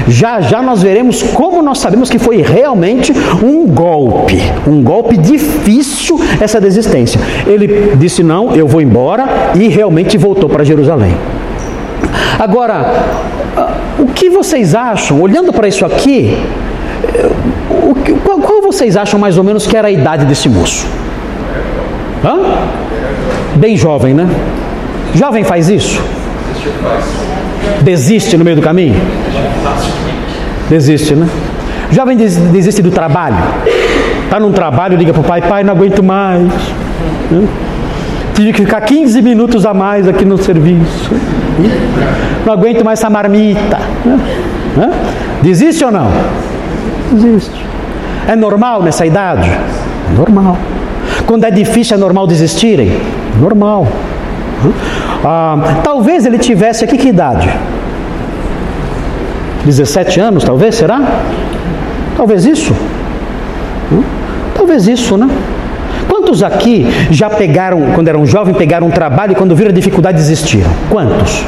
[0.09, 6.20] Já já nós veremos como nós sabemos que foi realmente um golpe, um golpe difícil
[6.40, 7.20] essa desistência.
[7.46, 11.14] Ele disse: Não, eu vou embora, e realmente voltou para Jerusalém.
[12.38, 12.92] Agora,
[13.98, 16.37] o que vocês acham, olhando para isso aqui,
[18.25, 20.87] qual, qual vocês acham mais ou menos que era a idade desse moço?
[22.24, 22.38] Hã?
[23.56, 24.28] Bem jovem, né?
[25.14, 26.00] Jovem faz isso?
[27.82, 28.94] Desiste no meio do caminho?
[30.68, 31.28] Desiste, né?
[31.90, 33.37] Jovem desiste do trabalho.
[34.24, 36.50] Está num trabalho, liga para o pai, pai, não aguento mais.
[38.35, 41.11] Tive que ficar 15 minutos a mais aqui no serviço.
[42.46, 43.78] Não aguento mais essa marmita.
[45.42, 46.11] Desiste ou não?
[47.12, 47.66] Desiste.
[48.26, 49.50] É normal nessa idade?
[49.50, 50.56] É normal.
[51.33, 52.92] Quando é difícil, é normal desistirem?
[53.40, 53.88] Normal.
[55.25, 57.49] Ah, talvez ele tivesse aqui que idade?
[59.64, 61.01] 17 anos, talvez, será?
[62.18, 62.77] Talvez isso.
[64.55, 65.27] Talvez isso, né?
[66.07, 70.18] Quantos aqui já pegaram, quando eram jovens, pegaram um trabalho e quando viram a dificuldade
[70.18, 70.71] desistiram?
[70.90, 71.47] Quantos?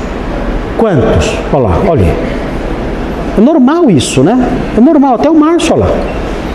[0.79, 1.31] Quantos?
[1.53, 2.07] Olha lá, olha.
[3.37, 4.49] É normal isso, né?
[4.79, 5.91] É normal, até o Márcio, olha lá.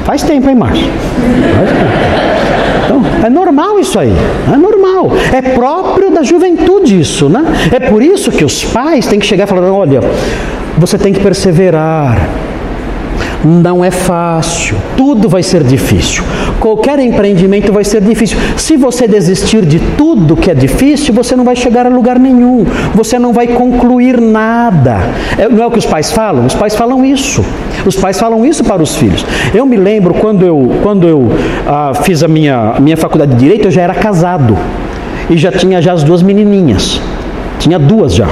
[0.03, 0.89] Faz tempo, hein, Márcio?
[1.55, 2.38] Faz tempo.
[2.89, 4.11] Então, é normal isso aí,
[4.51, 5.11] é normal.
[5.31, 7.45] É próprio da juventude isso, né?
[7.71, 9.99] É por isso que os pais têm que chegar falando: olha,
[10.75, 12.17] você tem que perseverar.
[13.43, 16.23] Não é fácil, tudo vai ser difícil.
[16.59, 18.37] Qualquer empreendimento vai ser difícil.
[18.57, 22.65] Se você desistir de tudo que é difícil, você não vai chegar a lugar nenhum.
[22.93, 24.99] Você não vai concluir nada.
[25.37, 26.45] É, não é o que os pais falam?
[26.45, 27.43] Os pais falam isso.
[27.85, 29.25] Os pais falam isso para os filhos.
[29.53, 31.29] Eu me lembro quando eu, quando eu
[31.65, 34.57] ah, fiz a minha, minha faculdade de Direito, eu já era casado.
[35.29, 36.99] E já tinha já as duas menininhas.
[37.57, 38.27] Tinha duas já.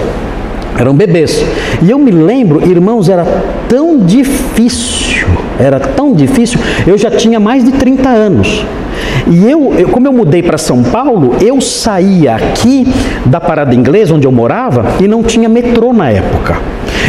[0.77, 1.43] Eram bebês.
[1.81, 3.25] E eu me lembro, irmãos, era
[3.69, 5.27] tão difícil,
[5.59, 6.59] era tão difícil.
[6.85, 8.65] Eu já tinha mais de 30 anos.
[9.29, 12.87] E eu, eu como eu mudei para São Paulo, eu saía aqui
[13.25, 16.57] da parada inglesa, onde eu morava, e não tinha metrô na época.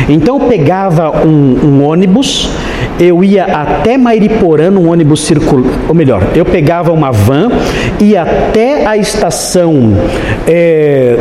[0.09, 2.51] Então eu pegava um, um ônibus,
[2.99, 7.51] eu ia até Mairiporã num ônibus circular, ou melhor, eu pegava uma van,
[8.01, 9.95] ia até a estação
[10.47, 11.17] é,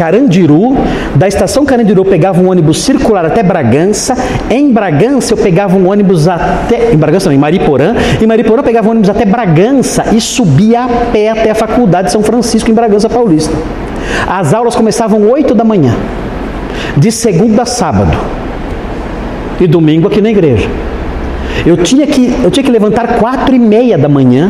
[0.00, 0.78] Carandiru,
[1.14, 4.16] da estação Carandiru eu pegava um ônibus circular até Bragança,
[4.48, 8.64] em Bragança eu pegava um ônibus até, em Bragança não, em Mariporã, em Mariporã eu
[8.64, 12.70] pegava um ônibus até Bragança e subia a pé até a faculdade de São Francisco
[12.70, 13.52] em Bragança Paulista.
[14.26, 15.94] As aulas começavam 8 da manhã,
[16.96, 18.16] de segunda a sábado
[19.60, 20.66] e domingo aqui na igreja.
[21.66, 24.48] Eu tinha que, eu tinha que levantar quatro e meia da manhã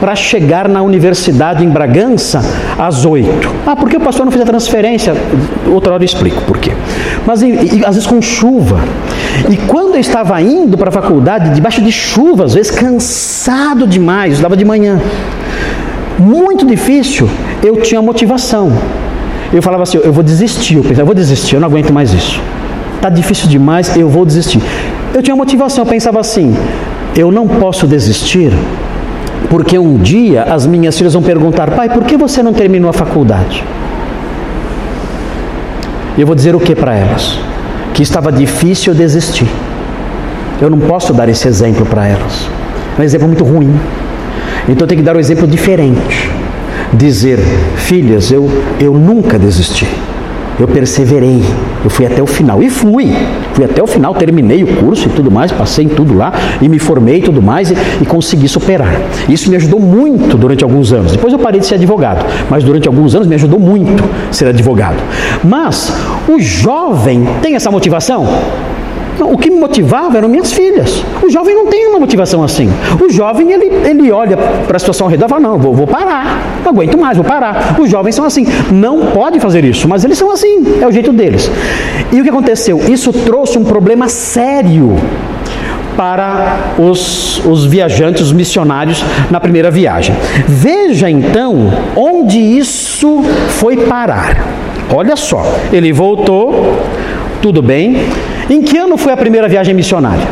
[0.00, 2.42] para chegar na universidade em Bragança
[2.78, 3.50] às oito.
[3.66, 5.14] Ah, por que o pastor não fez a transferência?
[5.66, 6.72] Outra hora eu explico por quê.
[7.26, 8.78] Mas e, e, às vezes com chuva.
[9.50, 14.32] E quando eu estava indo para a faculdade, debaixo de chuva, às vezes cansado demais,
[14.32, 15.00] eu estava de manhã,
[16.18, 17.28] muito difícil,
[17.62, 18.72] eu tinha motivação.
[19.52, 22.12] Eu falava assim, eu vou desistir, eu pensava, eu vou desistir, eu não aguento mais
[22.12, 22.40] isso
[23.04, 24.60] está difícil demais, eu vou desistir.
[25.12, 26.54] Eu tinha motivação, eu pensava assim:
[27.14, 28.50] eu não posso desistir,
[29.54, 32.92] porque um dia as minhas filhas vão perguntar, pai, por que você não terminou a
[32.92, 33.62] faculdade?
[36.18, 37.38] E eu vou dizer o que para elas?
[37.92, 39.46] Que estava difícil desistir.
[40.60, 42.48] Eu não posso dar esse exemplo para elas.
[42.98, 43.72] É um exemplo muito ruim.
[44.68, 46.28] Então eu tenho que dar um exemplo diferente.
[46.92, 47.38] Dizer,
[47.76, 49.86] filhas, eu, eu nunca desisti.
[50.58, 51.42] Eu perseverei,
[51.82, 52.62] eu fui até o final.
[52.62, 53.12] E fui,
[53.52, 56.68] fui até o final, terminei o curso e tudo mais, passei em tudo lá e
[56.68, 59.00] me formei e tudo mais e, e consegui superar.
[59.28, 61.12] Isso me ajudou muito durante alguns anos.
[61.12, 64.96] Depois eu parei de ser advogado, mas durante alguns anos me ajudou muito ser advogado.
[65.42, 65.92] Mas
[66.28, 68.26] o jovem tem essa motivação?
[69.20, 71.04] O que me motivava eram minhas filhas.
[71.22, 72.68] O jovem não tem uma motivação assim.
[73.00, 75.86] O jovem, ele, ele olha para a situação ao redor e fala, não, vou, vou
[75.86, 77.76] parar, não aguento mais, vou parar.
[77.78, 81.12] Os jovens são assim, não pode fazer isso, mas eles são assim, é o jeito
[81.12, 81.50] deles.
[82.12, 82.80] E o que aconteceu?
[82.90, 84.96] Isso trouxe um problema sério
[85.96, 90.14] para os, os viajantes, os missionários na primeira viagem.
[90.46, 94.44] Veja então onde isso foi parar.
[94.92, 96.80] Olha só, ele voltou,
[97.40, 97.96] tudo bem,
[98.50, 100.26] em que ano foi a primeira viagem missionária?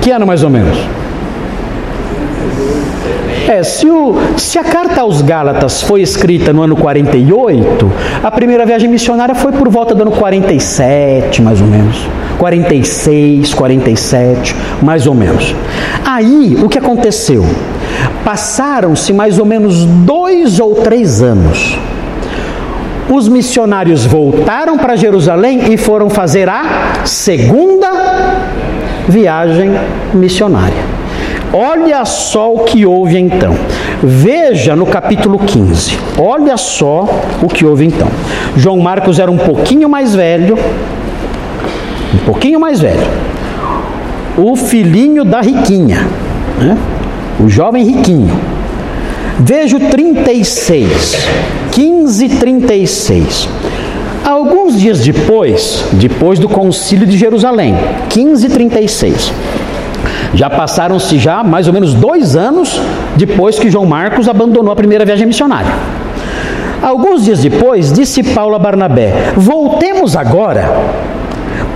[0.00, 0.78] Que ano mais ou menos?
[3.48, 8.66] É, se, o, se a carta aos Gálatas foi escrita no ano 48, a primeira
[8.66, 11.96] viagem missionária foi por volta do ano 47, mais ou menos.
[12.38, 15.54] 46, 47, mais ou menos.
[16.04, 17.44] Aí, o que aconteceu?
[18.24, 21.78] Passaram-se mais ou menos dois ou três anos
[23.08, 27.88] os missionários voltaram para Jerusalém e foram fazer a segunda
[29.08, 29.70] viagem
[30.12, 30.96] missionária.
[31.52, 33.56] Olha só o que houve então.
[34.02, 35.96] Veja no capítulo 15.
[36.18, 37.08] Olha só
[37.42, 38.08] o que houve então.
[38.56, 40.58] João Marcos era um pouquinho mais velho,
[42.14, 43.06] um pouquinho mais velho.
[44.36, 46.06] O filhinho da riquinha,
[46.58, 46.76] né?
[47.40, 48.38] o jovem riquinho.
[49.38, 51.26] Veja o 36.
[51.76, 53.48] 1536.
[54.24, 57.74] Alguns dias depois, depois do concílio de Jerusalém,
[58.14, 59.32] 1536,
[60.34, 62.80] já passaram-se já mais ou menos dois anos
[63.16, 65.70] depois que João Marcos abandonou a primeira viagem missionária.
[66.82, 70.64] Alguns dias depois, disse Paulo a Barnabé: Voltemos agora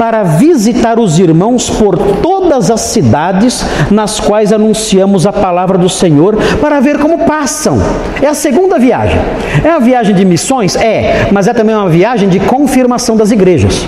[0.01, 6.39] para visitar os irmãos por todas as cidades nas quais anunciamos a palavra do Senhor,
[6.59, 7.79] para ver como passam.
[8.23, 9.21] É a segunda viagem.
[9.63, 10.75] É a viagem de missões?
[10.75, 13.87] É, mas é também uma viagem de confirmação das igrejas.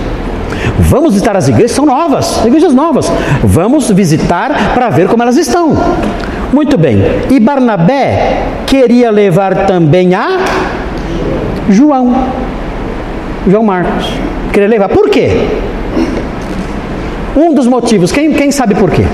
[0.80, 3.10] Vamos visitar as igrejas, são novas, igrejas novas.
[3.42, 5.74] Vamos visitar para ver como elas estão.
[6.52, 6.98] Muito bem.
[7.30, 10.40] E Barnabé queria levar também a
[11.70, 12.14] João.
[13.48, 14.10] João Marcos.
[14.52, 14.90] Queria levar.
[14.90, 15.48] Por quê?
[17.36, 19.04] Um dos motivos, quem, quem sabe por quê?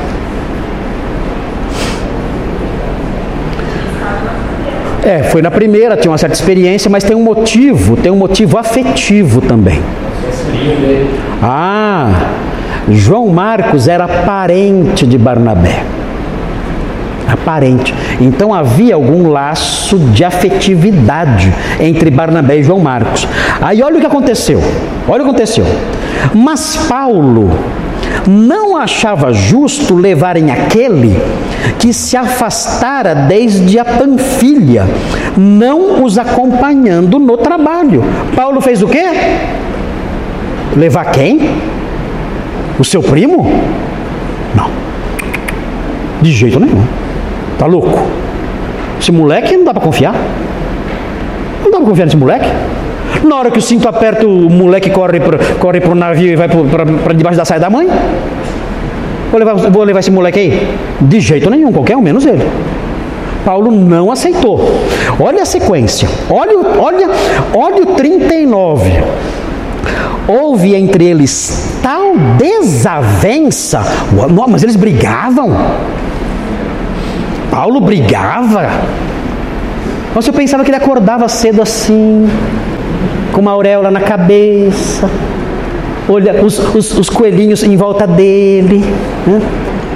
[5.04, 8.58] É, foi na primeira, tinha uma certa experiência, mas tem um motivo, tem um motivo
[8.58, 9.80] afetivo também.
[11.42, 12.10] Ah,
[12.90, 15.82] João Marcos era parente de Barnabé.
[17.26, 17.94] Aparente.
[18.20, 23.26] Então havia algum laço de afetividade entre Barnabé e João Marcos.
[23.60, 24.62] Aí olha o que aconteceu.
[25.06, 25.64] Olha o que aconteceu.
[26.34, 27.50] Mas Paulo
[28.28, 31.16] não achava justo levarem aquele
[31.78, 34.86] que se afastara desde a Panfilha,
[35.36, 38.04] não os acompanhando no trabalho.
[38.36, 39.04] Paulo fez o quê?
[40.76, 41.40] Levar quem?
[42.78, 43.50] O seu primo?
[44.54, 44.70] Não.
[46.20, 46.84] De jeito nenhum.
[47.58, 48.06] Tá louco?
[49.00, 50.14] Esse moleque não dá para confiar.
[51.64, 52.48] Não dá para confiar nesse moleque.
[53.24, 56.48] Na hora que o cinto aperta, o moleque corre para corre o navio e vai
[56.48, 57.88] para debaixo da saia da mãe.
[59.30, 60.68] Vou levar, vou levar esse moleque aí?
[61.00, 62.44] De jeito nenhum, qualquer um, menos ele.
[63.44, 64.60] Paulo não aceitou.
[65.18, 66.08] Olha a sequência.
[66.30, 67.08] Olha, olha,
[67.54, 68.92] olha o 39.
[70.26, 73.82] Houve entre eles tal desavença.
[74.48, 75.56] Mas eles brigavam.
[77.50, 78.68] Paulo brigava.
[80.14, 82.28] Você pensava que ele acordava cedo assim,
[83.38, 85.08] com uma auréola na cabeça,
[86.08, 88.84] olha os, os, os coelhinhos em volta dele,
[89.24, 89.40] né?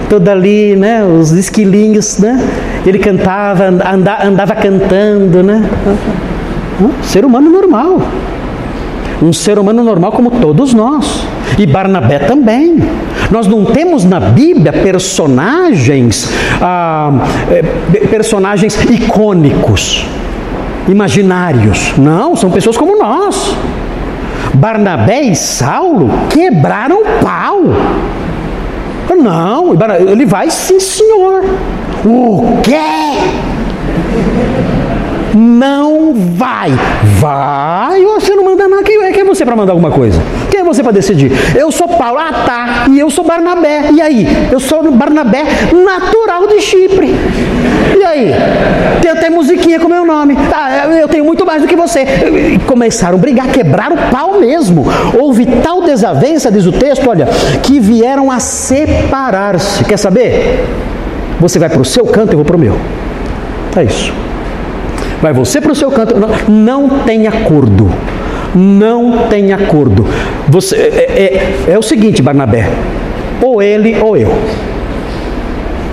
[0.08, 1.04] todo ali, né?
[1.04, 2.38] os esquilinhos, né?
[2.86, 5.68] ele cantava, anda, andava cantando, né?
[7.02, 8.00] ser humano normal,
[9.20, 11.26] um ser humano normal como todos nós,
[11.58, 12.78] e Barnabé também.
[13.28, 20.06] Nós não temos na Bíblia personagens, ah, eh, personagens icônicos
[20.88, 21.94] imaginários.
[21.98, 23.54] Não, são pessoas como nós.
[24.54, 27.60] Barnabé e Saulo quebraram o pau.
[29.16, 29.74] Não,
[30.10, 31.44] ele vai sim, senhor.
[32.04, 32.78] O quê?
[35.34, 36.70] Não vai.
[37.18, 38.82] Vai, você não manda nada.
[38.82, 40.20] Quem é, é você para mandar alguma coisa?
[40.62, 41.32] É você para decidir?
[41.56, 43.90] Eu sou Paulo, ah tá, e eu sou Barnabé.
[43.92, 44.28] E aí?
[44.50, 45.42] Eu sou Barnabé
[45.72, 47.12] natural de Chipre.
[47.98, 48.32] E aí?
[49.00, 50.36] Tem até musiquinha com meu nome.
[50.54, 52.02] Ah, eu tenho muito mais do que você.
[52.54, 54.86] E começaram a brigar, quebraram o pau mesmo.
[55.20, 57.26] Houve tal desavença, diz o texto, olha,
[57.60, 59.82] que vieram a separar-se.
[59.82, 60.64] Quer saber?
[61.40, 62.78] Você vai para o seu canto, eu vou para o meu.
[63.76, 64.12] É isso.
[65.20, 66.14] Vai você para o seu canto.
[66.16, 67.90] Não, não tem acordo.
[68.54, 70.06] Não tem acordo.
[70.48, 72.68] Você, é, é, é o seguinte, Barnabé:
[73.40, 74.32] ou ele ou eu.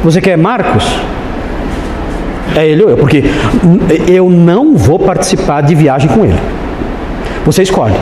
[0.03, 0.85] Você quer Marcos?
[2.55, 3.23] É ele ou eu, porque
[4.07, 6.39] eu não vou participar de viagem com ele.
[7.45, 7.95] Você escolhe.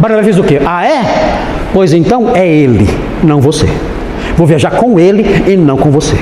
[0.00, 0.60] Barnabé fez o quê?
[0.64, 1.02] Ah, é?
[1.72, 2.88] Pois então é ele,
[3.22, 3.66] não você.
[4.36, 6.16] Vou viajar com ele e não com você.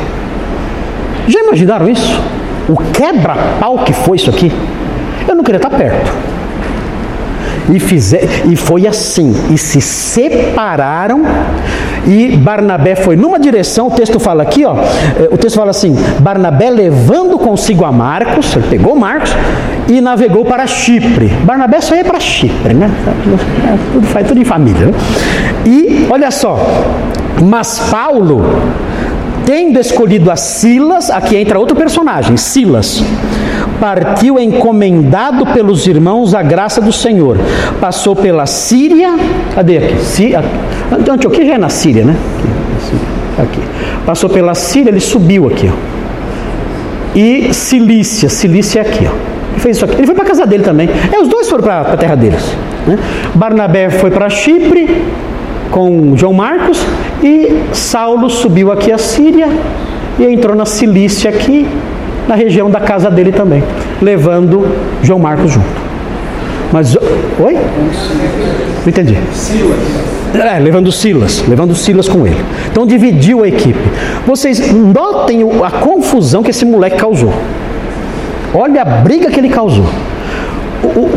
[1.27, 2.21] Já imaginaram isso?
[2.69, 4.53] O quebra-pau que foi isso aqui?
[5.27, 6.28] Eu não queria estar perto.
[7.73, 11.23] E, fizer, e foi assim, e se separaram,
[12.07, 15.95] e Barnabé foi numa direção, o texto fala aqui, ó, é, o texto fala assim:
[16.21, 19.35] Barnabé levando consigo a Marcos, ele pegou Marcos
[19.89, 21.29] e navegou para Chipre.
[21.45, 22.91] Barnabé só ia para Chipre, né?
[23.93, 24.87] Tudo faz tudo em família.
[24.87, 24.93] Né?
[25.67, 26.59] E olha só,
[27.43, 28.43] mas Paulo
[29.49, 33.03] tendo escolhido a Silas, aqui entra outro personagem, Silas,
[33.81, 37.39] partiu encomendado pelos irmãos à graça do Senhor.
[37.81, 39.15] Passou pela Síria,
[39.55, 40.05] cadê aqui?
[40.05, 40.45] Síria,
[41.11, 42.15] Antioquia já é na Síria, né?
[43.39, 43.61] Aqui.
[44.05, 47.19] Passou pela Síria, ele subiu aqui, ó.
[47.19, 49.15] E Cilícia, Cilícia é aqui, ó.
[49.53, 49.95] Ele fez isso aqui.
[49.95, 50.91] Ele foi para a casa dele também.
[51.11, 52.55] É, os dois foram para a terra deles.
[52.87, 52.99] Né?
[53.35, 55.07] Barnabé foi para Chipre,
[55.71, 56.79] com João Marcos
[57.23, 59.49] e Saulo subiu aqui a Síria
[60.19, 61.67] e entrou na Cilícia aqui,
[62.27, 63.63] na região da casa dele também,
[64.01, 64.67] levando
[65.03, 65.89] João Marcos junto.
[66.73, 66.97] Mas,
[67.39, 67.55] oi?
[67.55, 69.17] Não entendi.
[70.35, 72.37] É, levando Silas, levando Silas com ele.
[72.71, 73.79] Então dividiu a equipe.
[74.27, 77.33] Vocês notem a confusão que esse moleque causou.
[78.53, 79.87] Olha a briga que ele causou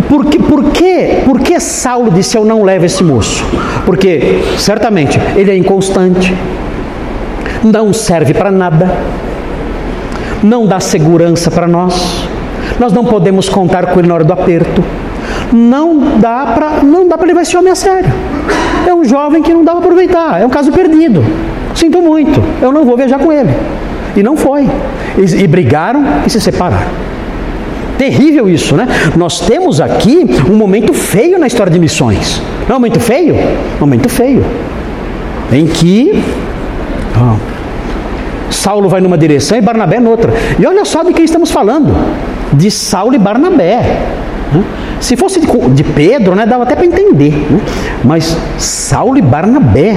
[0.07, 3.43] por, que, por, que, por que Saulo disse eu não levo esse moço?
[3.85, 6.33] Porque certamente ele é inconstante,
[7.63, 8.91] não serve para nada,
[10.41, 12.27] não dá segurança para nós,
[12.79, 14.83] nós não podemos contar com ele na hora do aperto,
[15.53, 18.11] não dá para não dá para levar esse homem a sério.
[18.87, 21.23] É um jovem que não dá para aproveitar, é um caso perdido.
[21.75, 23.53] Sinto muito, eu não vou viajar com ele.
[24.15, 24.67] E não foi.
[25.17, 27.10] E, e brigaram e se separaram.
[28.01, 28.87] Terrível isso, né?
[29.15, 32.41] Nós temos aqui um momento feio na história de missões.
[32.67, 33.35] Não é um momento feio?
[33.35, 34.43] Um momento feio.
[35.51, 36.19] Em que
[38.49, 40.33] Saulo vai numa direção e Barnabé noutra.
[40.57, 41.95] E olha só de quem estamos falando:
[42.51, 44.01] de Saulo e Barnabé.
[44.51, 44.63] Né?
[45.01, 47.31] Se fosse de Pedro, né, dava até para entender.
[47.31, 47.59] Né?
[48.03, 49.95] Mas Saulo e Barnabé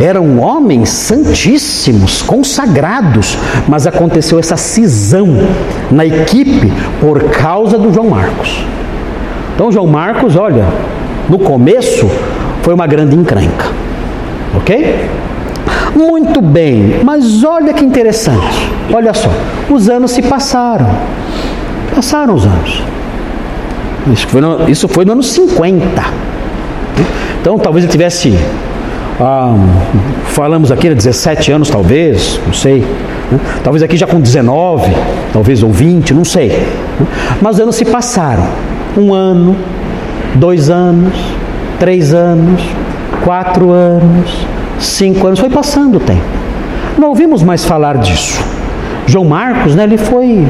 [0.00, 3.36] eram homens santíssimos, consagrados,
[3.68, 5.28] mas aconteceu essa cisão
[5.90, 8.64] na equipe por causa do João Marcos.
[9.54, 10.64] Então, João Marcos, olha,
[11.28, 12.08] no começo
[12.62, 13.66] foi uma grande encrenca,
[14.56, 15.10] ok?
[15.94, 19.30] Muito bem, mas olha que interessante, olha só,
[19.68, 20.88] os anos se passaram,
[21.94, 22.82] passaram os anos.
[24.12, 26.04] Isso foi no, isso foi no ano 50.
[27.40, 28.34] Então talvez ele tivesse.
[29.20, 29.54] Ah,
[30.26, 32.80] falamos aqui, 17 anos talvez, não sei.
[33.30, 33.40] Né?
[33.64, 34.90] Talvez aqui já com 19,
[35.32, 36.48] talvez ou 20, não sei.
[36.48, 37.06] Né?
[37.40, 38.46] Mas anos se passaram.
[38.96, 39.56] Um ano,
[40.34, 41.14] dois anos,
[41.78, 42.62] três anos,
[43.24, 44.30] quatro anos,
[44.78, 46.22] cinco anos, foi passando o tempo.
[46.98, 48.42] Não ouvimos mais falar disso.
[49.06, 50.46] João Marcos, né, ele foi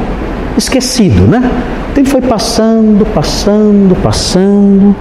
[0.56, 1.50] esquecido, né?
[1.98, 4.94] Ele foi passando, passando, passando.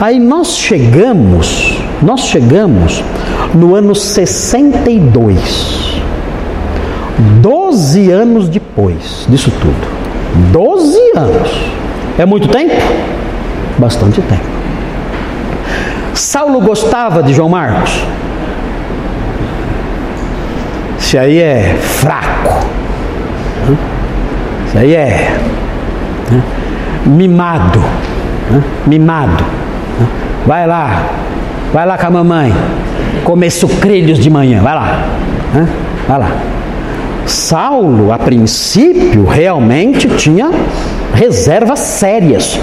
[0.00, 3.04] Aí nós chegamos, nós chegamos
[3.54, 6.02] no ano 62.
[7.40, 9.86] Doze anos depois disso tudo.
[10.50, 11.48] Doze anos.
[12.18, 12.74] É muito tempo?
[13.78, 14.44] Bastante tempo.
[16.12, 18.02] Saulo gostava de João Marcos?
[20.98, 22.66] Isso aí é fraco.
[24.66, 25.38] Isso aí é
[26.30, 26.42] né?
[27.06, 27.80] mimado,
[28.50, 28.62] né?
[28.86, 29.44] mimado.
[30.00, 30.06] Né?
[30.46, 31.06] Vai lá,
[31.72, 32.52] vai lá com a mamãe,
[33.24, 35.06] comer sucrilhos de manhã, vai lá,
[35.54, 35.68] né?
[36.06, 36.30] vai lá.
[37.26, 40.50] Saulo, a princípio, realmente tinha
[41.12, 42.58] reservas sérias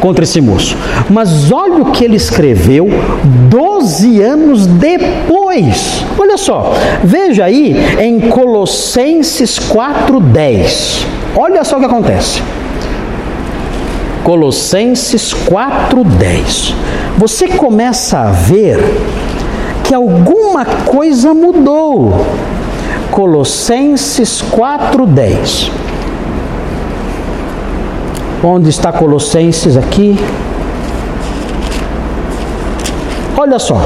[0.00, 0.76] contra esse moço.
[1.08, 2.88] Mas olha o que ele escreveu
[3.48, 6.04] 12 anos depois.
[6.18, 11.06] Olha só, veja aí em Colossenses 4,10.
[11.34, 12.42] Olha só o que acontece.
[14.24, 16.74] Colossenses 4:10.
[17.18, 18.78] Você começa a ver
[19.84, 22.24] que alguma coisa mudou.
[23.10, 25.70] Colossenses 4:10.
[28.42, 30.18] Onde está Colossenses aqui?
[33.36, 33.78] Olha só.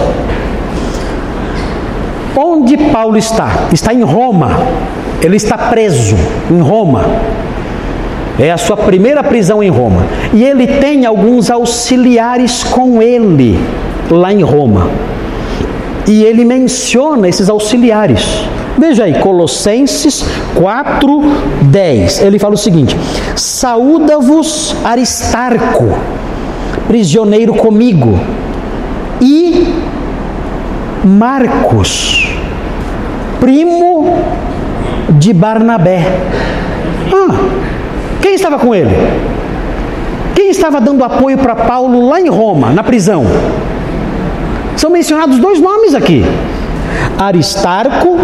[2.36, 3.66] Onde Paulo está?
[3.72, 4.51] Está em Roma.
[5.20, 6.16] Ele está preso
[6.49, 7.05] em Roma.
[8.39, 10.07] É a sua primeira prisão em Roma.
[10.32, 13.59] E ele tem alguns auxiliares com ele
[14.11, 14.89] lá em Roma.
[16.07, 18.24] E ele menciona esses auxiliares.
[18.78, 20.24] Veja aí, Colossenses
[20.55, 21.20] 4,
[21.62, 22.22] 10.
[22.22, 22.97] Ele fala o seguinte:
[23.34, 25.93] Saúda-vos Aristarco,
[26.86, 28.18] prisioneiro comigo,
[29.20, 29.74] e
[31.05, 32.36] Marcos,
[33.41, 34.16] primo
[35.11, 36.07] de Barnabé.
[37.12, 37.34] Ah,
[38.21, 38.95] quem estava com ele?
[40.35, 43.25] Quem estava dando apoio para Paulo lá em Roma, na prisão?
[44.77, 46.25] São mencionados dois nomes aqui:
[47.19, 48.16] Aristarco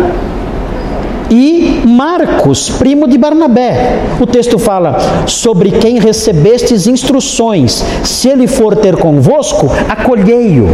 [1.30, 3.98] e Marcos, primo de Barnabé.
[4.20, 10.68] O texto fala sobre quem recebestes instruções, se ele for ter convosco, acolhei-o.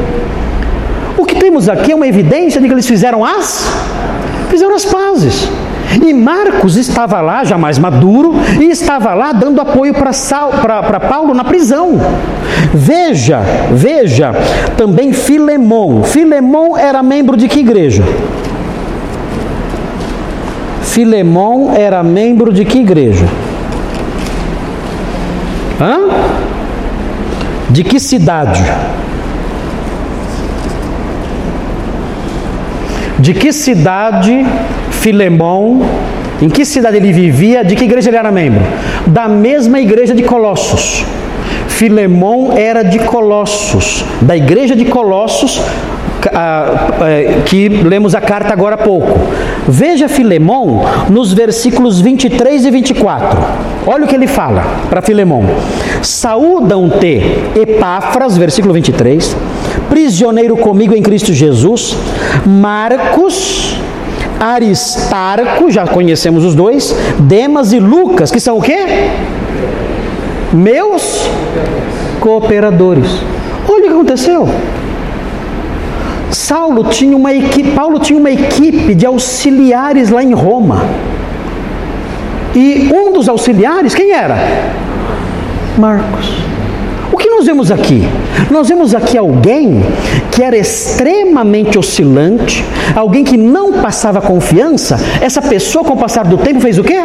[1.17, 3.67] O que temos aqui é uma evidência de que eles fizeram as
[4.51, 5.49] fizeram as pazes.
[6.03, 11.43] E Marcos estava lá, já mais maduro, e estava lá dando apoio para Paulo na
[11.43, 12.01] prisão.
[12.73, 13.41] Veja,
[13.73, 14.33] veja,
[14.77, 16.05] também Filemão.
[16.05, 18.05] Filemão era membro de que igreja?
[20.83, 23.27] Filemão era membro de que igreja?
[25.81, 25.99] Hã?
[27.69, 28.63] De que cidade?
[33.19, 34.45] De que cidade
[35.01, 35.81] Filemão,
[36.43, 38.63] em que cidade ele vivia, de que igreja ele era membro?
[39.07, 41.07] Da mesma igreja de Colossos.
[41.69, 45.59] Filemão era de Colossos, da igreja de Colossos,
[46.29, 49.19] é, que lemos a carta agora há pouco.
[49.67, 53.39] Veja Filemão nos versículos 23 e 24.
[53.87, 55.43] Olha o que ele fala para Filemão:
[56.03, 57.23] Saúdam-te,
[57.57, 59.35] Epáfras, versículo 23,
[59.89, 61.97] prisioneiro comigo em Cristo Jesus,
[62.45, 63.80] Marcos,
[64.41, 68.87] Aristarco, já conhecemos os dois, Demas e Lucas, que são o quê?
[70.51, 71.29] Meus
[72.19, 73.07] cooperadores.
[73.69, 74.49] Olha o que aconteceu.
[76.31, 80.87] Saulo tinha uma equipe, Paulo tinha uma equipe de auxiliares lá em Roma.
[82.55, 84.37] E um dos auxiliares, quem era?
[85.79, 86.31] Marcos.
[87.13, 88.09] O que nós vemos aqui?
[88.51, 89.85] Nós vemos aqui alguém
[90.31, 92.65] que era extremamente oscilante,
[92.95, 94.99] alguém que não passava confiança.
[95.21, 97.01] Essa pessoa, com o passar do tempo, fez o quê?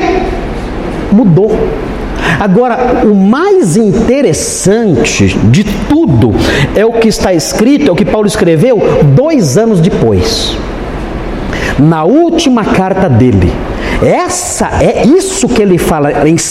[1.11, 1.51] Mudou.
[2.39, 6.33] Agora, o mais interessante de tudo
[6.75, 8.81] é o que está escrito, é o que Paulo escreveu
[9.15, 10.57] dois anos depois.
[11.79, 13.51] Na última carta dele,
[14.03, 16.41] essa é isso que ele fala em 2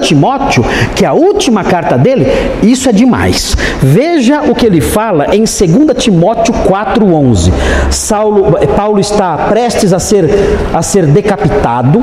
[0.00, 0.64] Timóteo,
[0.94, 2.26] que é a última carta dele,
[2.62, 3.56] isso é demais.
[3.80, 5.58] Veja o que ele fala em 2
[5.96, 7.52] Timóteo 4:11.
[7.90, 10.28] Saulo, Paulo está prestes a ser
[10.72, 12.02] a ser decapitado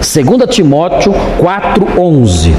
[0.00, 2.52] 2 Timóteo 4,11.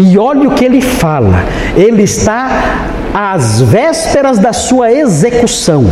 [0.00, 1.44] E olha o que ele fala.
[1.76, 5.86] Ele está às vésperas da sua execução.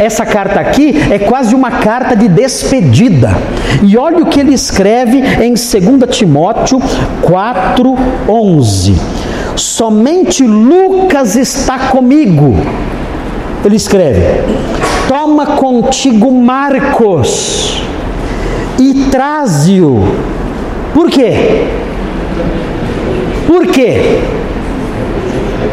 [0.00, 3.30] Essa carta aqui é quase uma carta de despedida.
[3.84, 5.70] E olha o que ele escreve em 2
[6.10, 6.80] Timóteo
[7.22, 8.96] 4,11.
[9.54, 12.56] Somente Lucas está comigo.
[13.64, 14.20] Ele escreve:
[15.06, 17.80] Toma contigo Marcos
[18.76, 20.02] e traze-o.
[20.92, 21.64] Por quê?
[23.46, 24.20] Por quê?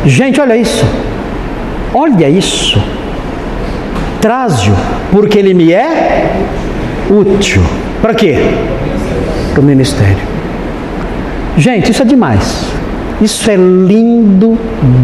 [0.06, 0.86] Gente, olha isso.
[1.94, 2.82] Olha isso.
[4.22, 4.76] Traze-o,
[5.12, 6.32] porque ele me é
[7.10, 7.62] útil.
[8.02, 8.36] Para quê?
[9.54, 10.36] Para o ministério.
[11.58, 12.66] Gente, isso é demais.
[13.22, 14.58] Isso é lindo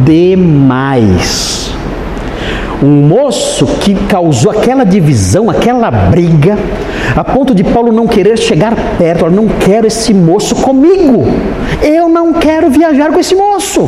[0.06, 1.52] demais
[2.82, 6.58] um moço que causou aquela divisão, aquela briga,
[7.16, 11.24] a ponto de Paulo não querer chegar perto, eu não quero esse moço comigo,
[11.84, 13.88] eu não quero viajar com esse moço.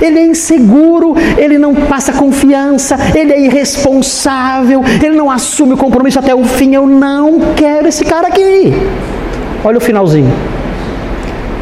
[0.00, 6.18] Ele é inseguro, ele não passa confiança, ele é irresponsável, ele não assume o compromisso
[6.18, 6.74] até o fim.
[6.74, 8.72] Eu não quero esse cara aqui.
[9.64, 10.32] Olha o finalzinho.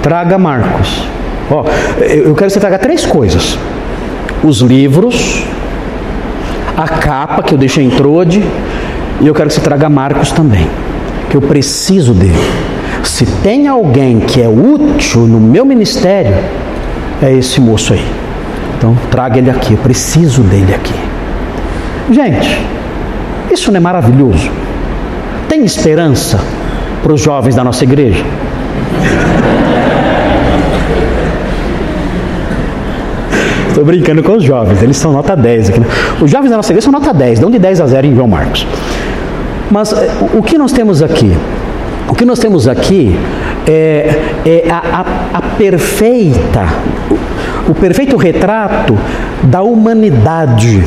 [0.02, 1.08] Traga Marcos.
[1.50, 1.64] Ó,
[2.00, 3.58] eu quero que você traga três coisas:
[4.42, 5.44] os livros,
[6.76, 8.42] a capa que eu deixei em Trode
[9.20, 10.68] e eu quero que você traga Marcos também,
[11.30, 12.34] que eu preciso dele.
[13.02, 16.34] Se tem alguém que é útil no meu ministério,
[17.22, 18.04] é esse moço aí.
[18.76, 20.94] Então traga ele aqui, eu preciso dele aqui.
[22.10, 22.64] Gente,
[23.50, 24.50] isso não é maravilhoso?
[25.48, 26.38] Tem esperança
[27.02, 28.24] para os jovens da nossa igreja?
[33.68, 35.80] Estou brincando com os jovens, eles são nota 10 aqui.
[35.80, 35.86] Né?
[36.20, 38.26] Os jovens da nossa igreja são nota 10, dão de 10 a 0 em João
[38.26, 38.66] Marcos.
[39.70, 41.36] Mas eh, o que nós temos aqui?
[42.08, 43.18] O que nós temos aqui
[43.66, 46.66] é, é a, a, a perfeita,
[47.68, 48.96] o, perfeito retrato
[49.42, 50.84] da humanidade,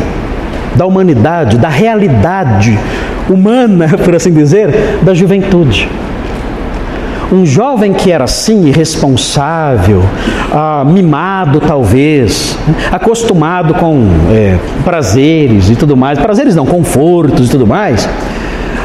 [0.75, 2.80] da humanidade, da realidade
[3.30, 5.89] humana, por assim dizer, da juventude.
[7.32, 10.01] Um jovem que era assim, irresponsável,
[10.51, 12.57] ah, mimado talvez,
[12.91, 18.09] acostumado com é, prazeres e tudo mais, prazeres não, confortos e tudo mais.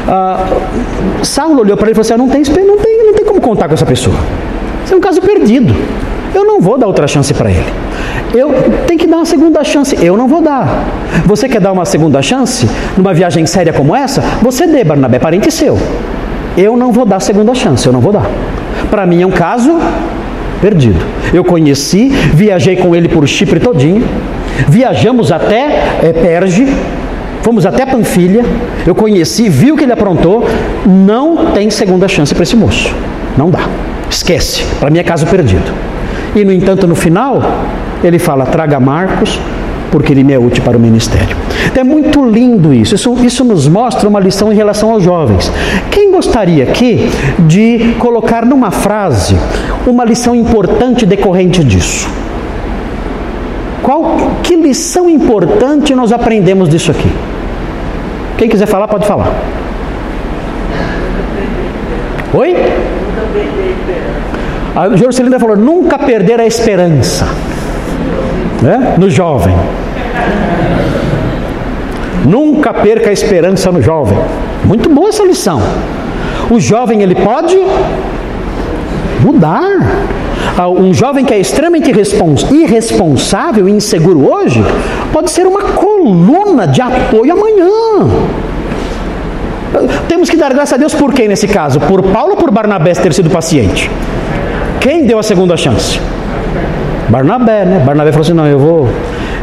[0.07, 0.45] Ah,
[1.23, 2.94] Saulo olhou para ele e falou assim: ah, não, tem, não, tem, não tem
[3.25, 4.15] como contar com essa pessoa.
[4.83, 5.73] Isso é um caso perdido.
[6.33, 7.65] Eu não vou dar outra chance para ele.
[8.33, 8.53] Eu
[8.85, 9.97] tenho que dar uma segunda chance.
[10.01, 10.67] Eu não vou dar.
[11.25, 14.21] Você quer dar uma segunda chance numa viagem séria como essa?
[14.41, 15.77] Você dê, Barnabé, parente seu.
[16.57, 18.29] Eu não vou dar segunda chance, eu não vou dar.
[18.89, 19.77] Para mim é um caso
[20.61, 20.99] perdido.
[21.33, 24.03] Eu conheci, viajei com ele por Chipre todinho,
[24.67, 26.67] viajamos até é, Perge,
[27.41, 28.43] fomos até Panfilha,
[28.87, 30.47] eu conheci, vi o que ele aprontou,
[30.85, 32.93] não tem segunda chance para esse moço.
[33.37, 33.67] Não dá.
[34.09, 34.63] Esquece.
[34.79, 35.71] Para mim é caso perdido.
[36.35, 37.41] E no entanto, no final,
[38.03, 39.39] ele fala: traga Marcos,
[39.91, 41.35] porque ele me é útil para o ministério.
[41.67, 42.95] Então, é muito lindo isso.
[42.95, 43.13] isso.
[43.23, 45.51] Isso nos mostra uma lição em relação aos jovens.
[45.91, 47.09] Quem gostaria aqui
[47.39, 49.35] de colocar numa frase
[49.85, 52.07] uma lição importante decorrente disso?
[53.81, 57.09] Qual, que lição importante nós aprendemos disso aqui?
[58.37, 59.31] Quem quiser falar, pode falar.
[62.33, 62.55] Oi?
[64.75, 67.25] A Jorcelina falou: nunca perder a esperança.
[68.61, 68.95] Né?
[68.97, 69.55] No jovem.
[72.25, 74.17] Nunca perca a esperança no jovem.
[74.65, 75.61] Muito boa essa lição.
[76.49, 77.57] O jovem ele pode
[79.21, 79.61] mudar.
[80.57, 81.91] Ah, um jovem que é extremamente
[82.51, 84.63] irresponsável e inseguro hoje
[85.11, 88.09] pode ser uma coluna de apoio amanhã.
[90.07, 91.79] Temos que dar graças a Deus por quem nesse caso?
[91.79, 93.89] Por Paulo ou por Barnabé ter sido paciente?
[94.79, 95.99] Quem deu a segunda chance?
[97.09, 97.83] Barnabé, né?
[97.85, 98.89] Barnabé falou assim: não, eu vou,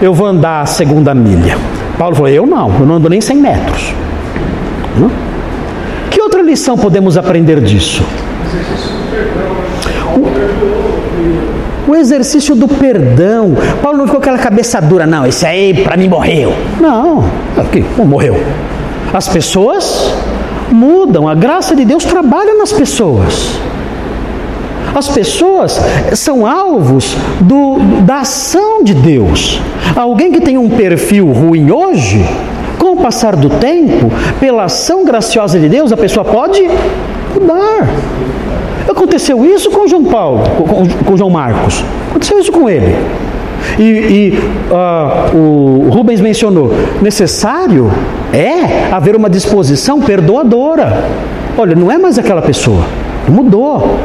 [0.01, 1.57] eu vou andar a segunda milha.
[1.99, 3.95] Paulo falou: Eu não, eu não ando nem 100 metros.
[4.99, 5.09] Hum?
[6.11, 8.05] Que outra lição podemos aprender disso?
[11.89, 13.55] O, exercício do perdão.
[13.83, 16.53] Paulo não ficou aquela cabeça dura, não, esse aí para mim morreu.
[16.80, 17.24] Não,
[17.57, 18.37] aqui, não morreu.
[19.13, 20.11] As pessoas
[20.71, 23.51] mudam, a graça de Deus trabalha nas pessoas.
[24.95, 25.81] As pessoas
[26.15, 29.61] são alvos do, da ação de Deus.
[29.97, 32.25] Alguém que tem um perfil ruim hoje,
[32.79, 36.63] com o passar do tempo, pela ação graciosa de Deus, a pessoa pode
[37.35, 37.89] mudar.
[38.89, 41.83] Aconteceu isso com João Paulo, com, com João Marcos.
[42.11, 42.95] Aconteceu isso com ele.
[43.79, 44.39] E, e
[44.71, 47.91] uh, o Rubens mencionou: necessário
[48.33, 51.05] é haver uma disposição perdoadora.
[51.57, 52.85] Olha, não é mais aquela pessoa,
[53.29, 53.99] mudou.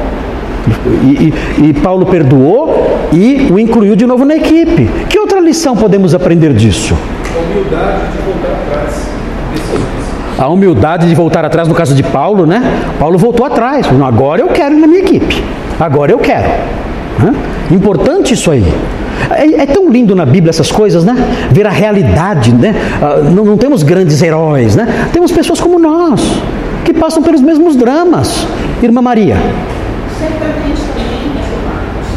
[1.04, 4.90] E, e, e, Paulo perdoou e o incluiu de novo na equipe.
[5.10, 6.94] Que outra lição podemos aprender disso?
[6.98, 9.08] A humildade de voltar atrás.
[10.38, 12.62] A humildade de voltar atrás, no caso de Paulo, né?
[13.00, 13.88] Paulo voltou atrás.
[14.06, 15.42] Agora eu quero ir na minha equipe.
[15.80, 16.50] Agora eu quero.
[17.72, 18.64] Importante isso aí.
[19.32, 21.16] É, é, tão lindo na Bíblia essas coisas, né?
[21.52, 22.76] Ver a realidade, né?
[23.02, 25.10] Ah, não, não temos grandes heróis, né?
[25.12, 26.22] Temos pessoas como nós,
[26.84, 28.48] que passam pelos mesmos dramas.
[28.82, 29.36] Irmã Maria.
[30.18, 31.32] Certamente também,
[31.66, 32.08] Marcos.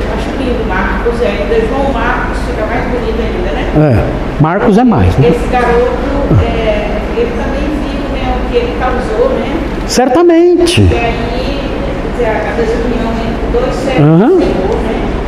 [0.00, 3.64] Eu acho que Marcos é ainda, João Marcos fica mais bonito ainda, né?
[3.76, 5.16] É, Marcos é mais.
[5.18, 5.28] Né?
[5.28, 9.56] Esse garoto, é, ele também viu né, o que ele causou, né?
[9.86, 10.80] Certamente.
[10.80, 11.64] E aí,
[12.22, 14.38] a desunião entre dois séculos uhum.
[14.38, 14.73] Senhor, né?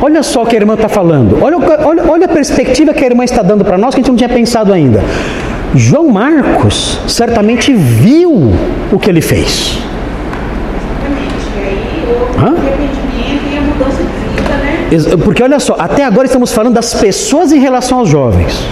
[0.01, 1.39] Olha só o que a irmã está falando.
[1.41, 4.09] Olha, olha, olha a perspectiva que a irmã está dando para nós que a gente
[4.09, 5.03] não tinha pensado ainda.
[5.75, 8.53] João Marcos certamente viu
[8.91, 9.79] o que ele fez.
[12.37, 12.55] Hã?
[13.53, 15.23] e a mudança de vida, né?
[15.23, 18.63] Porque olha só, até agora estamos falando das pessoas em relação aos jovens.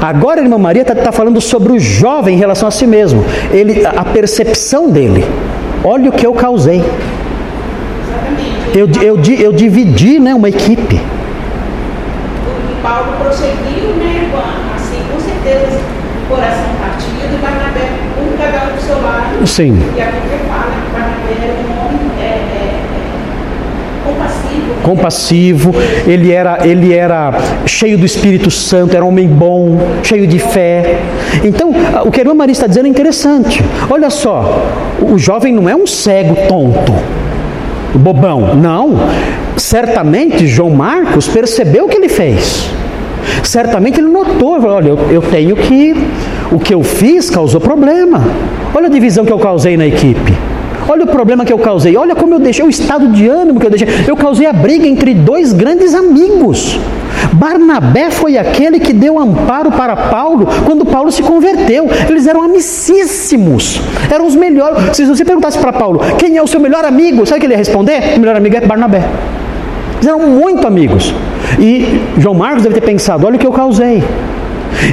[0.00, 3.24] Agora a irmã Maria está tá falando sobre o jovem em relação a si mesmo.
[3.52, 5.24] Ele, a percepção dele.
[5.82, 6.82] Olha o que eu causei.
[8.74, 10.96] Eu, eu, eu, dividi né, uma equipe.
[10.96, 14.28] O Paulo prosseguiu, né,
[14.74, 15.80] assim, com certeza,
[16.28, 17.88] coração partido, Barnabé,
[18.20, 19.46] um cada um do seu lado.
[19.46, 19.78] Sim.
[19.96, 22.80] E a Bíblia fala que Barnabé era um homem é, é,
[24.04, 27.32] compassivo, compassivo, ele era, ele era
[27.66, 30.98] cheio do Espírito Santo, era um homem bom, cheio de fé.
[31.44, 31.70] Então,
[32.04, 33.62] o que a irmã Maria está dizendo é interessante.
[33.88, 34.66] Olha só,
[35.00, 36.92] o jovem não é um cego tonto,
[37.98, 38.94] bobão, não.
[39.56, 42.70] Certamente João Marcos percebeu o que ele fez.
[43.42, 45.94] Certamente ele notou, olha, eu, eu tenho que.
[46.52, 48.22] O que eu fiz causou problema.
[48.74, 50.32] Olha a divisão que eu causei na equipe.
[50.88, 51.96] Olha o problema que eu causei.
[51.96, 53.88] Olha como eu deixei o estado de ânimo que eu deixei.
[54.06, 56.78] Eu causei a briga entre dois grandes amigos.
[57.34, 61.88] Barnabé foi aquele que deu amparo para Paulo quando Paulo se converteu.
[62.08, 63.80] Eles eram amicíssimos,
[64.10, 64.96] eram os melhores.
[64.96, 67.54] Se você perguntasse para Paulo quem é o seu melhor amigo, sabe o que ele
[67.54, 68.16] ia responder?
[68.16, 69.02] O melhor amigo é Barnabé.
[69.94, 71.14] Eles eram muito amigos.
[71.58, 74.02] E João Marcos deve ter pensado: olha o que eu causei.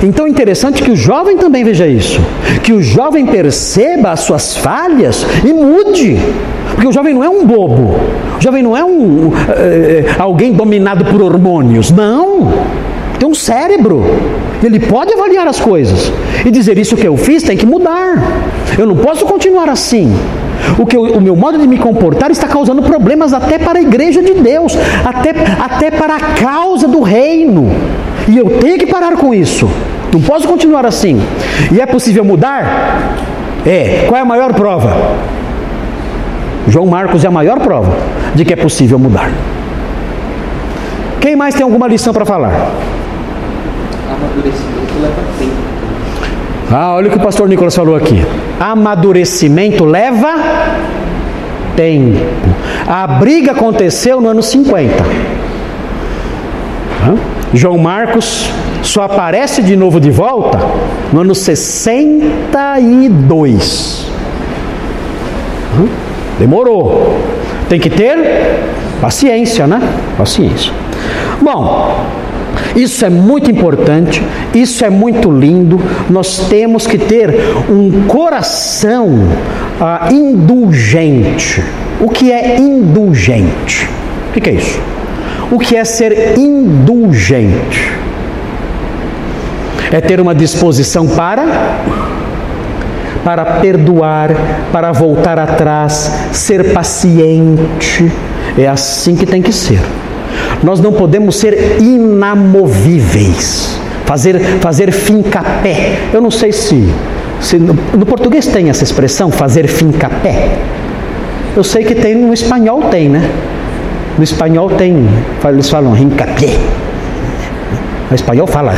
[0.04, 2.20] Então é interessante que o jovem também veja isso,
[2.64, 6.18] que o jovem perceba as suas falhas e mude,
[6.74, 7.96] porque o jovem não é um bobo,
[8.38, 12.52] o jovem não é um é, alguém dominado por hormônios, não,
[13.20, 14.04] tem um cérebro,
[14.64, 16.12] ele pode avaliar as coisas
[16.46, 18.16] e dizer isso que eu fiz tem que mudar,
[18.78, 20.14] eu não posso continuar assim.
[20.78, 23.82] O, que eu, o meu modo de me comportar está causando problemas até para a
[23.82, 27.70] igreja de Deus, até, até para a causa do reino.
[28.28, 29.68] E eu tenho que parar com isso.
[30.14, 31.20] Não posso continuar assim.
[31.72, 33.16] E é possível mudar?
[33.66, 34.06] É.
[34.08, 34.96] Qual é a maior prova?
[36.68, 37.92] João Marcos é a maior prova
[38.36, 39.32] de que é possível mudar.
[41.20, 42.54] Quem mais tem alguma lição para falar?
[44.10, 45.52] Amadurecimento leva tempo.
[46.72, 48.24] Ah, olha o que o pastor Nicolas falou aqui.
[48.60, 50.36] Amadurecimento leva
[51.76, 52.20] tempo.
[52.88, 55.04] A briga aconteceu no ano 50.
[57.04, 57.16] Hã?
[57.54, 58.50] João Marcos
[58.82, 60.58] só aparece de novo de volta
[61.12, 64.10] no ano 62.
[66.42, 67.20] Demorou.
[67.70, 68.18] Tem que ter
[69.00, 69.80] paciência, né?
[70.18, 70.74] Paciência.
[71.40, 72.04] Bom,
[72.76, 75.80] isso é muito importante, isso é muito lindo.
[76.10, 77.30] Nós temos que ter
[77.70, 79.20] um coração
[79.80, 81.64] ah, indulgente.
[82.00, 83.88] O que é indulgente?
[84.36, 84.80] O que é isso?
[85.52, 87.92] O que é ser indulgente?
[89.92, 91.44] É ter uma disposição para
[93.24, 94.32] para perdoar,
[94.72, 98.12] para voltar atrás, ser paciente.
[98.58, 99.80] É assim que tem que ser.
[100.64, 105.98] Nós não podemos ser inamovíveis, fazer, fazer fincapé.
[106.14, 106.88] Eu não sei se,
[107.40, 110.50] se no, no português tem essa expressão, fazer fincapé.
[111.56, 113.30] Eu sei que tem no espanhol tem, né?
[114.18, 115.08] No espanhol tem,
[115.46, 116.58] eles falam rincapé.
[118.10, 118.74] O espanhol fala.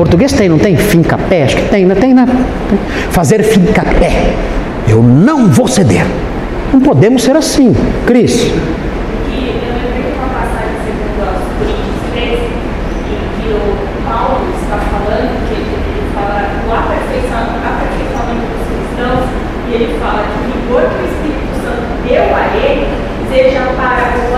[0.00, 0.78] Português tem, não tem?
[0.78, 1.42] Fincapé?
[1.42, 2.26] Acho que tem, não tem, né?
[3.10, 4.32] Fazer fincapé.
[4.88, 6.06] Eu não vou ceder.
[6.72, 7.76] Não podemos ser assim.
[8.06, 8.32] Cris.
[8.32, 13.76] que eu lembrei de uma passagem segundo aos Coríntios 13, em que o
[14.08, 19.28] Paulo está falando, que ele, ele fala do aperfeiçoamento, aperfeiçoamento dos cristãos,
[19.68, 22.88] ele fala que o rigor que o Espírito Santo deu a ele
[23.28, 24.32] seja para, o,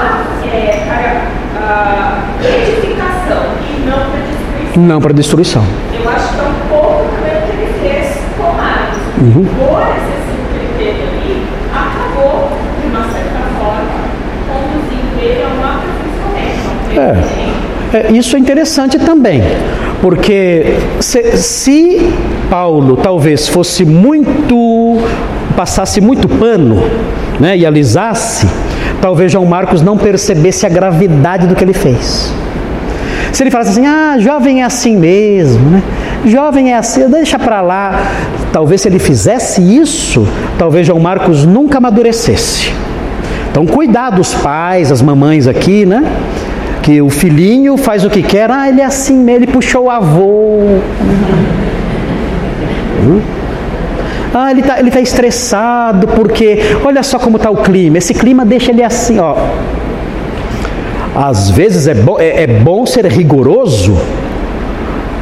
[0.45, 1.23] é, para
[1.63, 4.62] a edificação e não para destruição.
[4.77, 5.65] Não para destruição.
[5.93, 8.99] Eu acho que é um pouco também o que ele fez com Marcos.
[9.19, 9.43] O Uhum.
[9.43, 12.49] rigor excessivo que ele teve ali acabou,
[12.81, 14.03] de uma certa forma,
[14.49, 15.61] conduzindo ele a um
[16.97, 17.39] aperfeiçoamento.
[17.39, 17.53] É.
[17.95, 19.43] É, isso é interessante também,
[20.01, 22.11] porque se, se
[22.49, 24.99] Paulo talvez fosse muito,
[25.55, 26.83] passasse muito pano
[27.39, 28.49] né, e alisasse,
[29.03, 32.33] talvez João Marcos não percebesse a gravidade do que ele fez.
[33.33, 35.83] Se ele falasse assim, ah, jovem é assim mesmo, né?
[36.27, 37.99] Jovem é assim, deixa para lá.
[38.53, 40.29] Talvez se ele fizesse isso,
[40.59, 42.71] talvez João Marcos nunca amadurecesse.
[43.51, 46.05] Então, cuidado os pais, as mamães aqui, né?
[46.83, 49.91] Que o filhinho faz o que quer, ah, ele é assim mesmo, ele puxou o
[49.91, 50.81] avô.
[53.03, 53.21] Hum?
[54.35, 58.45] Ah, ele está ele tá estressado porque, olha só como está o clima, esse clima
[58.45, 59.37] deixa ele assim, ó.
[61.15, 63.97] Às vezes é bom, é, é bom ser rigoroso,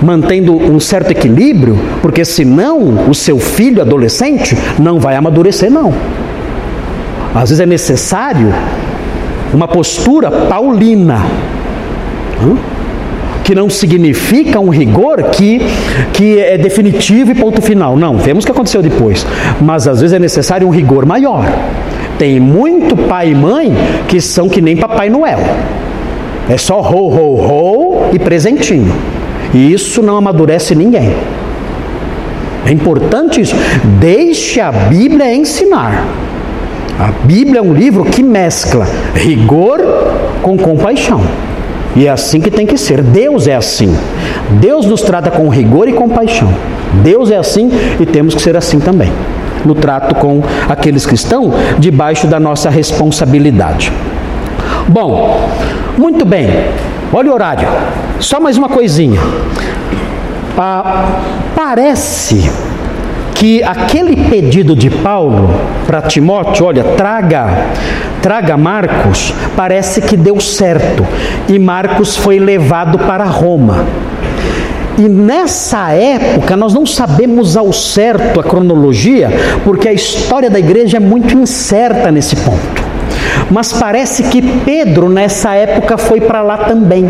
[0.00, 5.92] mantendo um certo equilíbrio, porque senão o seu filho adolescente não vai amadurecer, não.
[7.34, 8.52] Às vezes é necessário
[9.52, 11.22] uma postura paulina,
[13.44, 15.60] que não significa um rigor que,
[16.12, 17.96] que é definitivo e ponto final.
[17.96, 19.26] Não, vemos o que aconteceu depois.
[19.60, 21.44] Mas às vezes é necessário um rigor maior.
[22.16, 23.72] Tem muito pai e mãe
[24.06, 25.40] que são que nem Papai Noel.
[26.50, 28.92] É só ho, ho, ho e presentinho.
[29.54, 31.14] E isso não amadurece ninguém.
[32.66, 33.54] É importante isso.
[34.00, 36.04] Deixe a Bíblia ensinar.
[36.98, 38.84] A Bíblia é um livro que mescla
[39.14, 39.80] rigor
[40.42, 41.22] com compaixão.
[41.94, 43.00] E é assim que tem que ser.
[43.00, 43.96] Deus é assim.
[44.60, 46.52] Deus nos trata com rigor e compaixão.
[47.04, 47.70] Deus é assim
[48.00, 49.12] e temos que ser assim também.
[49.64, 53.92] No trato com aqueles que estão debaixo da nossa responsabilidade.
[54.88, 55.48] Bom,
[56.00, 56.48] muito bem.
[57.12, 57.68] Olha o horário.
[58.20, 59.20] Só mais uma coisinha.
[60.56, 61.20] Ah,
[61.54, 62.50] parece
[63.34, 65.50] que aquele pedido de Paulo
[65.86, 67.66] para Timóteo, olha, traga,
[68.22, 71.06] traga Marcos, parece que deu certo.
[71.48, 73.84] E Marcos foi levado para Roma.
[74.98, 79.30] E nessa época nós não sabemos ao certo a cronologia,
[79.64, 82.89] porque a história da igreja é muito incerta nesse ponto.
[83.50, 87.08] Mas parece que Pedro nessa época foi para lá também.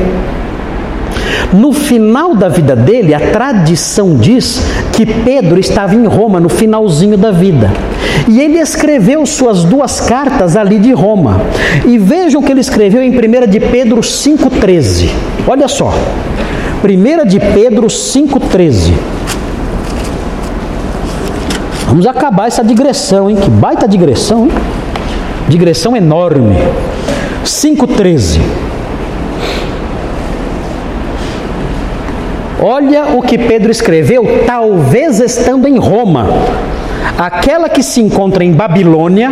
[1.53, 7.17] No final da vida dele, a tradição diz que Pedro estava em Roma no finalzinho
[7.17, 7.73] da vida.
[8.29, 11.41] E ele escreveu suas duas cartas ali de Roma.
[11.87, 15.09] E vejam que ele escreveu em 1 de Pedro 5,13.
[15.47, 15.93] Olha só.
[16.85, 18.93] 1 de Pedro 5,13.
[21.89, 23.37] Vamos acabar essa digressão, hein?
[23.37, 24.53] Que baita digressão, hein?
[25.51, 26.57] Digressão enorme.
[27.45, 28.41] 5,13.
[32.63, 36.29] Olha o que Pedro escreveu, talvez estando em Roma.
[37.19, 39.29] Aquela que se encontra em Babilônia,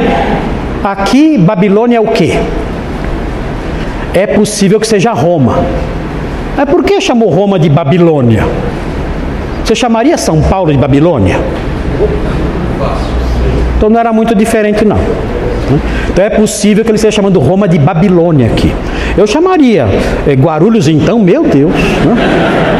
[0.83, 2.37] aqui Babilônia é o que?
[4.13, 5.65] É possível que seja Roma.
[6.57, 8.45] Mas por que chamou Roma de Babilônia?
[9.65, 11.39] Você chamaria São Paulo de Babilônia?
[13.77, 14.99] Então não era muito diferente, não.
[16.11, 18.73] Então é possível que ele esteja chamando Roma de Babilônia aqui.
[19.17, 19.87] Eu chamaria
[20.27, 21.73] é, Guarulhos, então, meu Deus.
[21.73, 22.79] Né?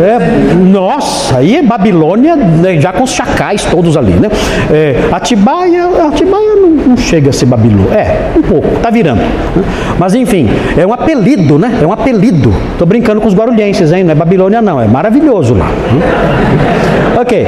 [0.00, 4.28] É, nossa, aí é Babilônia, né, já com os chacais todos ali, né?
[4.70, 7.92] É, Atibaia, Atibaia não, não, chega a ser Babilônia.
[7.92, 9.18] É, um pouco, tá virando.
[9.18, 9.64] Né?
[9.98, 11.78] Mas enfim, é um apelido, né?
[11.82, 12.54] É um apelido.
[12.78, 14.04] Tô brincando com os guarulhenses, hein?
[14.04, 15.66] Não é Babilônia, não, é maravilhoso lá.
[15.66, 17.20] Né?
[17.20, 17.46] Ok.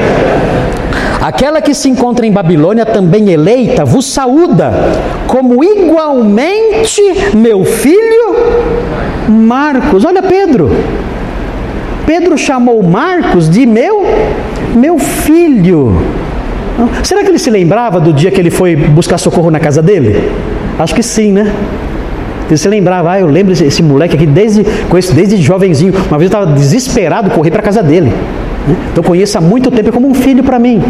[1.25, 4.71] Aquela que se encontra em Babilônia, também eleita, vos saúda,
[5.27, 7.01] como igualmente
[7.35, 8.37] meu filho
[9.27, 10.05] Marcos.
[10.05, 10.71] Olha Pedro.
[12.05, 14.05] Pedro chamou Marcos de meu,
[14.75, 15.97] meu filho.
[17.03, 20.31] Será que ele se lembrava do dia que ele foi buscar socorro na casa dele?
[20.79, 21.51] Acho que sim, né?
[22.49, 25.95] Ele se lembrava, ah, eu lembro esse, esse moleque aqui desde, conheço desde jovenzinho.
[26.07, 28.13] Uma vez eu estava desesperado correr para a casa dele.
[28.67, 28.77] Né?
[28.93, 30.83] Então conheço há muito tempo, é como um filho para mim.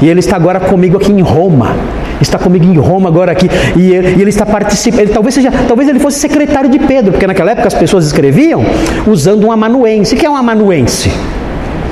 [0.00, 1.74] E ele está agora comigo aqui em Roma.
[2.20, 3.48] Está comigo em Roma agora aqui.
[3.76, 5.00] E ele, e ele está participando.
[5.00, 8.64] Ele, talvez, seja, talvez ele fosse secretário de Pedro, porque naquela época as pessoas escreviam
[9.06, 10.14] usando um amanuense.
[10.14, 11.10] O que é um amanuense?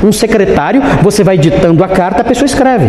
[0.03, 2.87] Um secretário, você vai ditando a carta, a pessoa escreve.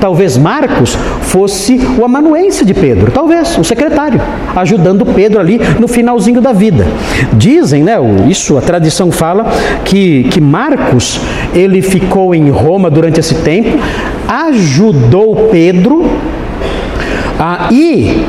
[0.00, 4.20] Talvez Marcos fosse o amanuense de Pedro, talvez, o secretário,
[4.54, 6.86] ajudando Pedro ali no finalzinho da vida.
[7.32, 7.94] Dizem, né,
[8.28, 9.46] isso a tradição fala,
[9.84, 11.20] que, que Marcos,
[11.54, 13.78] ele ficou em Roma durante esse tempo,
[14.28, 16.04] ajudou Pedro,
[17.38, 18.24] ah, e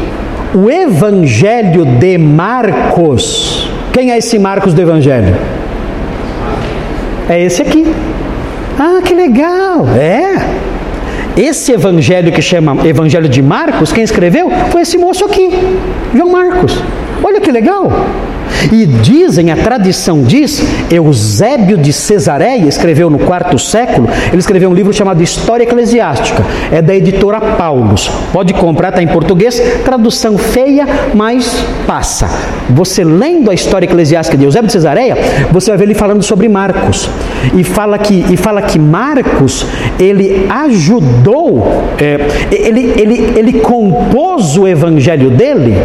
[0.54, 5.36] o evangelho de Marcos, quem é esse Marcos do evangelho?
[7.30, 7.86] É esse aqui.
[8.80, 9.88] Ah, que legal!
[9.98, 10.17] É.
[11.38, 15.52] Esse evangelho que chama Evangelho de Marcos, quem escreveu foi esse moço aqui,
[16.16, 16.74] João Marcos.
[17.24, 17.92] Olha que legal!
[18.72, 24.74] E dizem, a tradição diz, Eusébio de Cesareia escreveu no quarto século, ele escreveu um
[24.74, 28.10] livro chamado História Eclesiástica, é da editora Paulus.
[28.32, 32.30] Pode comprar, está em português, tradução feia, mas passa.
[32.70, 35.18] Você lendo a História Eclesiástica de Eusébio de Cesareia,
[35.52, 37.10] você vai ver ele falando sobre Marcos.
[37.56, 39.66] E fala que, e fala que Marcos,
[40.00, 41.66] ele ajudou,
[42.00, 42.20] é,
[42.52, 45.78] ele, ele, ele compôs o evangelho dele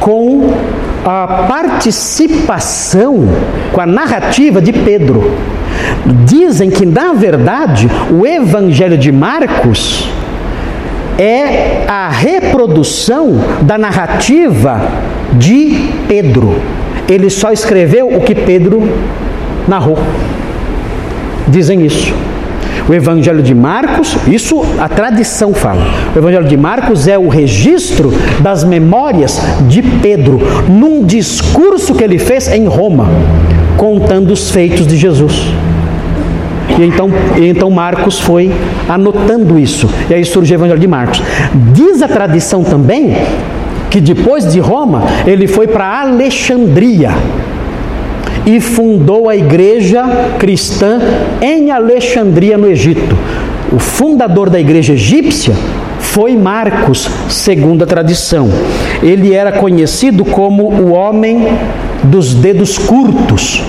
[0.00, 0.50] com
[1.06, 3.28] a participação
[3.72, 5.30] com a narrativa de Pedro.
[6.24, 10.08] Dizem que, na verdade, o Evangelho de Marcos
[11.18, 14.80] é a reprodução da narrativa
[15.34, 16.60] de Pedro.
[17.08, 18.82] Ele só escreveu o que Pedro
[19.68, 19.98] narrou.
[21.48, 22.12] Dizem isso.
[22.88, 25.82] O Evangelho de Marcos, isso a tradição fala.
[26.14, 32.18] O Evangelho de Marcos é o registro das memórias de Pedro, num discurso que ele
[32.18, 33.08] fez em Roma,
[33.76, 35.48] contando os feitos de Jesus.
[36.78, 38.52] E então, e então Marcos foi
[38.88, 39.88] anotando isso.
[40.08, 41.22] E aí surge o Evangelho de Marcos.
[41.72, 43.16] Diz a tradição também
[43.90, 47.10] que depois de Roma, ele foi para Alexandria
[48.46, 50.04] e fundou a igreja
[50.38, 51.00] cristã
[51.42, 53.16] em Alexandria, no Egito.
[53.72, 55.52] O fundador da igreja egípcia
[55.98, 58.48] foi Marcos, segundo a tradição.
[59.02, 61.48] Ele era conhecido como o homem
[62.04, 63.62] dos dedos curtos,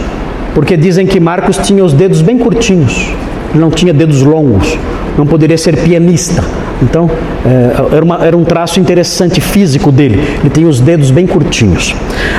[0.53, 3.11] porque dizem que Marcos tinha os dedos bem curtinhos,
[3.55, 4.77] não tinha dedos longos,
[5.17, 6.43] não poderia ser pianista.
[6.81, 7.09] Então,
[7.45, 10.21] é, era, uma, era, um traço interessante físico dele.
[10.39, 11.95] Ele tem os dedos bem curtinhos.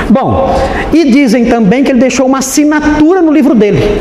[0.09, 0.57] Bom,
[0.93, 4.01] e dizem também que ele deixou uma assinatura no livro dele,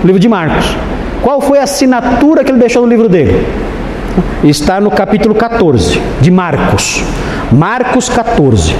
[0.00, 0.76] no livro de Marcos.
[1.22, 3.46] Qual foi a assinatura que ele deixou no livro dele?
[4.42, 7.02] Está no capítulo 14 de Marcos.
[7.52, 8.74] Marcos 14.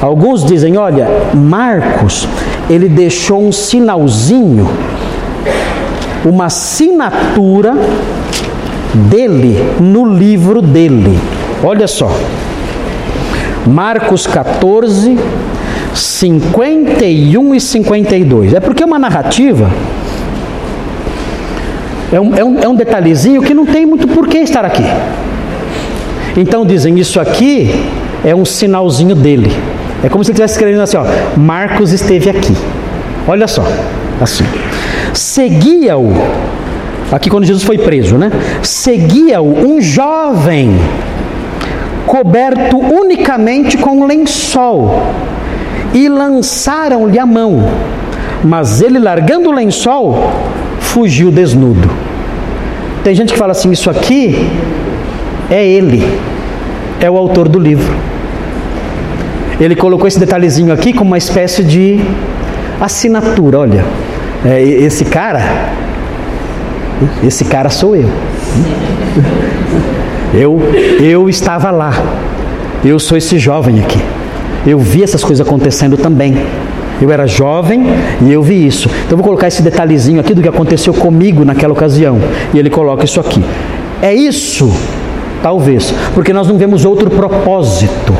[0.00, 2.28] Alguns dizem, olha, Marcos,
[2.68, 4.68] ele deixou um sinalzinho,
[6.24, 7.74] uma assinatura
[8.94, 11.18] dele no livro dele.
[11.62, 12.10] Olha só.
[13.66, 15.18] Marcos 14,
[15.94, 18.54] 51 e 52.
[18.54, 19.70] É porque é uma narrativa
[22.12, 24.84] é um, é, um, é um detalhezinho que não tem muito por que estar aqui.
[26.36, 27.86] Então dizem, isso aqui
[28.22, 29.50] é um sinalzinho dele.
[30.04, 31.04] É como se ele estivesse escrevendo assim, ó,
[31.38, 32.54] Marcos esteve aqui.
[33.26, 33.64] Olha só,
[34.20, 34.44] assim.
[35.14, 36.12] Seguia-o,
[37.12, 38.30] aqui quando Jesus foi preso, né?
[38.62, 40.76] Seguia-o um jovem,
[42.06, 45.12] coberto unicamente com um lençol,
[45.92, 47.68] e lançaram-lhe a mão.
[48.42, 50.32] Mas ele, largando o lençol,
[50.80, 51.88] fugiu desnudo.
[53.04, 54.48] Tem gente que fala assim: isso aqui
[55.50, 56.02] é ele,
[57.00, 57.94] é o autor do livro.
[59.60, 62.00] Ele colocou esse detalhezinho aqui como uma espécie de
[62.80, 63.60] assinatura.
[63.60, 63.84] Olha,
[64.44, 65.40] é, esse cara,
[67.22, 68.08] esse cara sou eu.
[70.34, 70.58] Eu,
[71.00, 71.92] eu estava lá.
[72.84, 74.00] Eu sou esse jovem aqui.
[74.66, 76.36] Eu vi essas coisas acontecendo também.
[77.00, 77.84] Eu era jovem
[78.20, 78.88] e eu vi isso.
[79.06, 82.18] Então vou colocar esse detalhezinho aqui do que aconteceu comigo naquela ocasião.
[82.54, 83.44] E ele coloca isso aqui.
[84.00, 84.72] É isso?
[85.42, 88.14] Talvez, porque nós não vemos outro propósito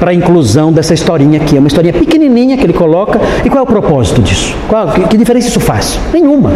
[0.00, 1.56] para a inclusão dessa historinha aqui.
[1.56, 3.20] É uma historinha pequenininha que ele coloca.
[3.44, 4.54] E qual é o propósito disso?
[4.68, 5.98] Qual, que, que diferença isso faz?
[6.12, 6.52] Nenhuma.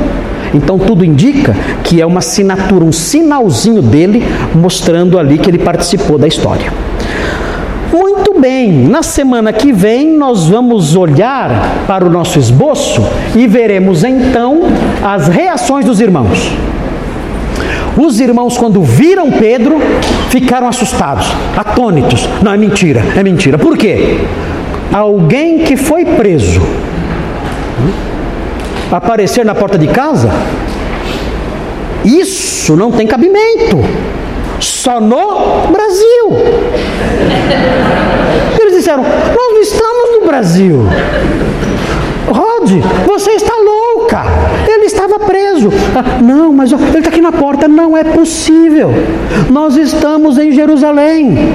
[0.55, 4.25] Então tudo indica que é uma assinatura, um sinalzinho dele
[4.55, 6.73] mostrando ali que ele participou da história
[8.41, 13.03] bem, na semana que vem nós vamos olhar para o nosso esboço
[13.35, 14.63] e veremos então
[15.03, 16.53] as reações dos irmãos.
[17.97, 19.81] Os irmãos, quando viram Pedro,
[20.29, 21.27] ficaram assustados,
[21.57, 22.29] atônitos.
[22.43, 23.57] Não, é mentira, é mentira.
[23.57, 24.19] Por quê?
[24.93, 26.61] Alguém que foi preso
[28.91, 30.31] aparecer na porta de casa,
[32.05, 33.79] isso não tem cabimento.
[34.61, 36.31] Só no Brasil.
[38.61, 40.87] Eles disseram: Nós não estamos no Brasil.
[42.29, 42.71] Rod,
[43.07, 44.23] você está louca.
[44.69, 45.71] Ele estava preso.
[45.95, 47.69] Ah, não, mas ele está aqui na porta.
[47.69, 48.91] Não é possível.
[49.51, 51.55] Nós estamos em Jerusalém,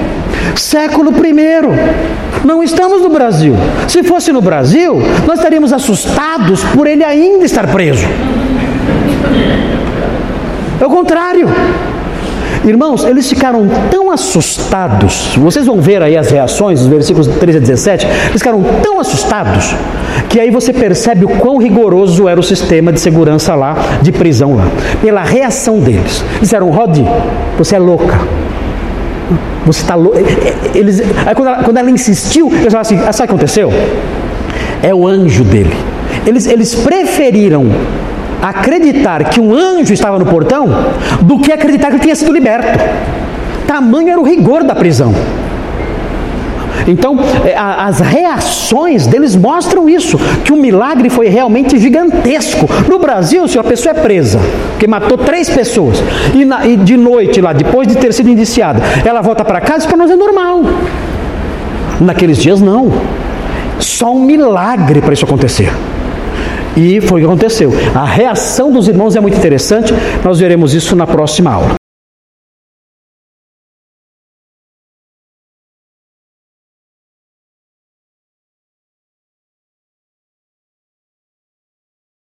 [0.54, 2.31] século I.
[2.44, 3.54] Não estamos no Brasil.
[3.88, 8.06] Se fosse no Brasil, nós estaríamos assustados por ele ainda estar preso.
[10.80, 11.48] É o contrário.
[12.64, 17.60] Irmãos, eles ficaram tão assustados, vocês vão ver aí as reações, os versículos 13 a
[17.60, 19.74] 17, eles ficaram tão assustados,
[20.28, 24.54] que aí você percebe o quão rigoroso era o sistema de segurança lá, de prisão
[24.54, 24.66] lá,
[25.00, 26.24] pela reação deles.
[26.40, 26.98] Disseram, Rod,
[27.58, 28.41] você é louca.
[29.66, 30.18] Você está louca.
[30.74, 33.70] Eles, aí quando ela, quando ela insistiu, eles falaram assim: ah, sabe o que aconteceu?
[34.82, 35.74] É o anjo dele.
[36.26, 37.66] Eles, eles preferiram
[38.40, 40.68] acreditar que um anjo estava no portão
[41.22, 42.78] do que acreditar que ele tinha sido liberto.
[43.66, 45.14] Tamanho era o rigor da prisão.
[46.86, 52.68] Então, é, as reações deles mostram isso, que o milagre foi realmente gigantesco.
[52.88, 54.40] No Brasil, se a pessoa é presa,
[54.78, 56.02] que matou três pessoas,
[56.34, 59.80] e, na, e de noite lá, depois de ter sido indiciada, ela volta para casa,
[59.80, 60.62] isso para nós é normal.
[62.00, 62.92] Naqueles dias, não.
[63.78, 65.72] Só um milagre para isso acontecer.
[66.76, 67.72] E foi o que aconteceu.
[67.94, 69.92] A reação dos irmãos é muito interessante,
[70.24, 71.81] nós veremos isso na próxima aula.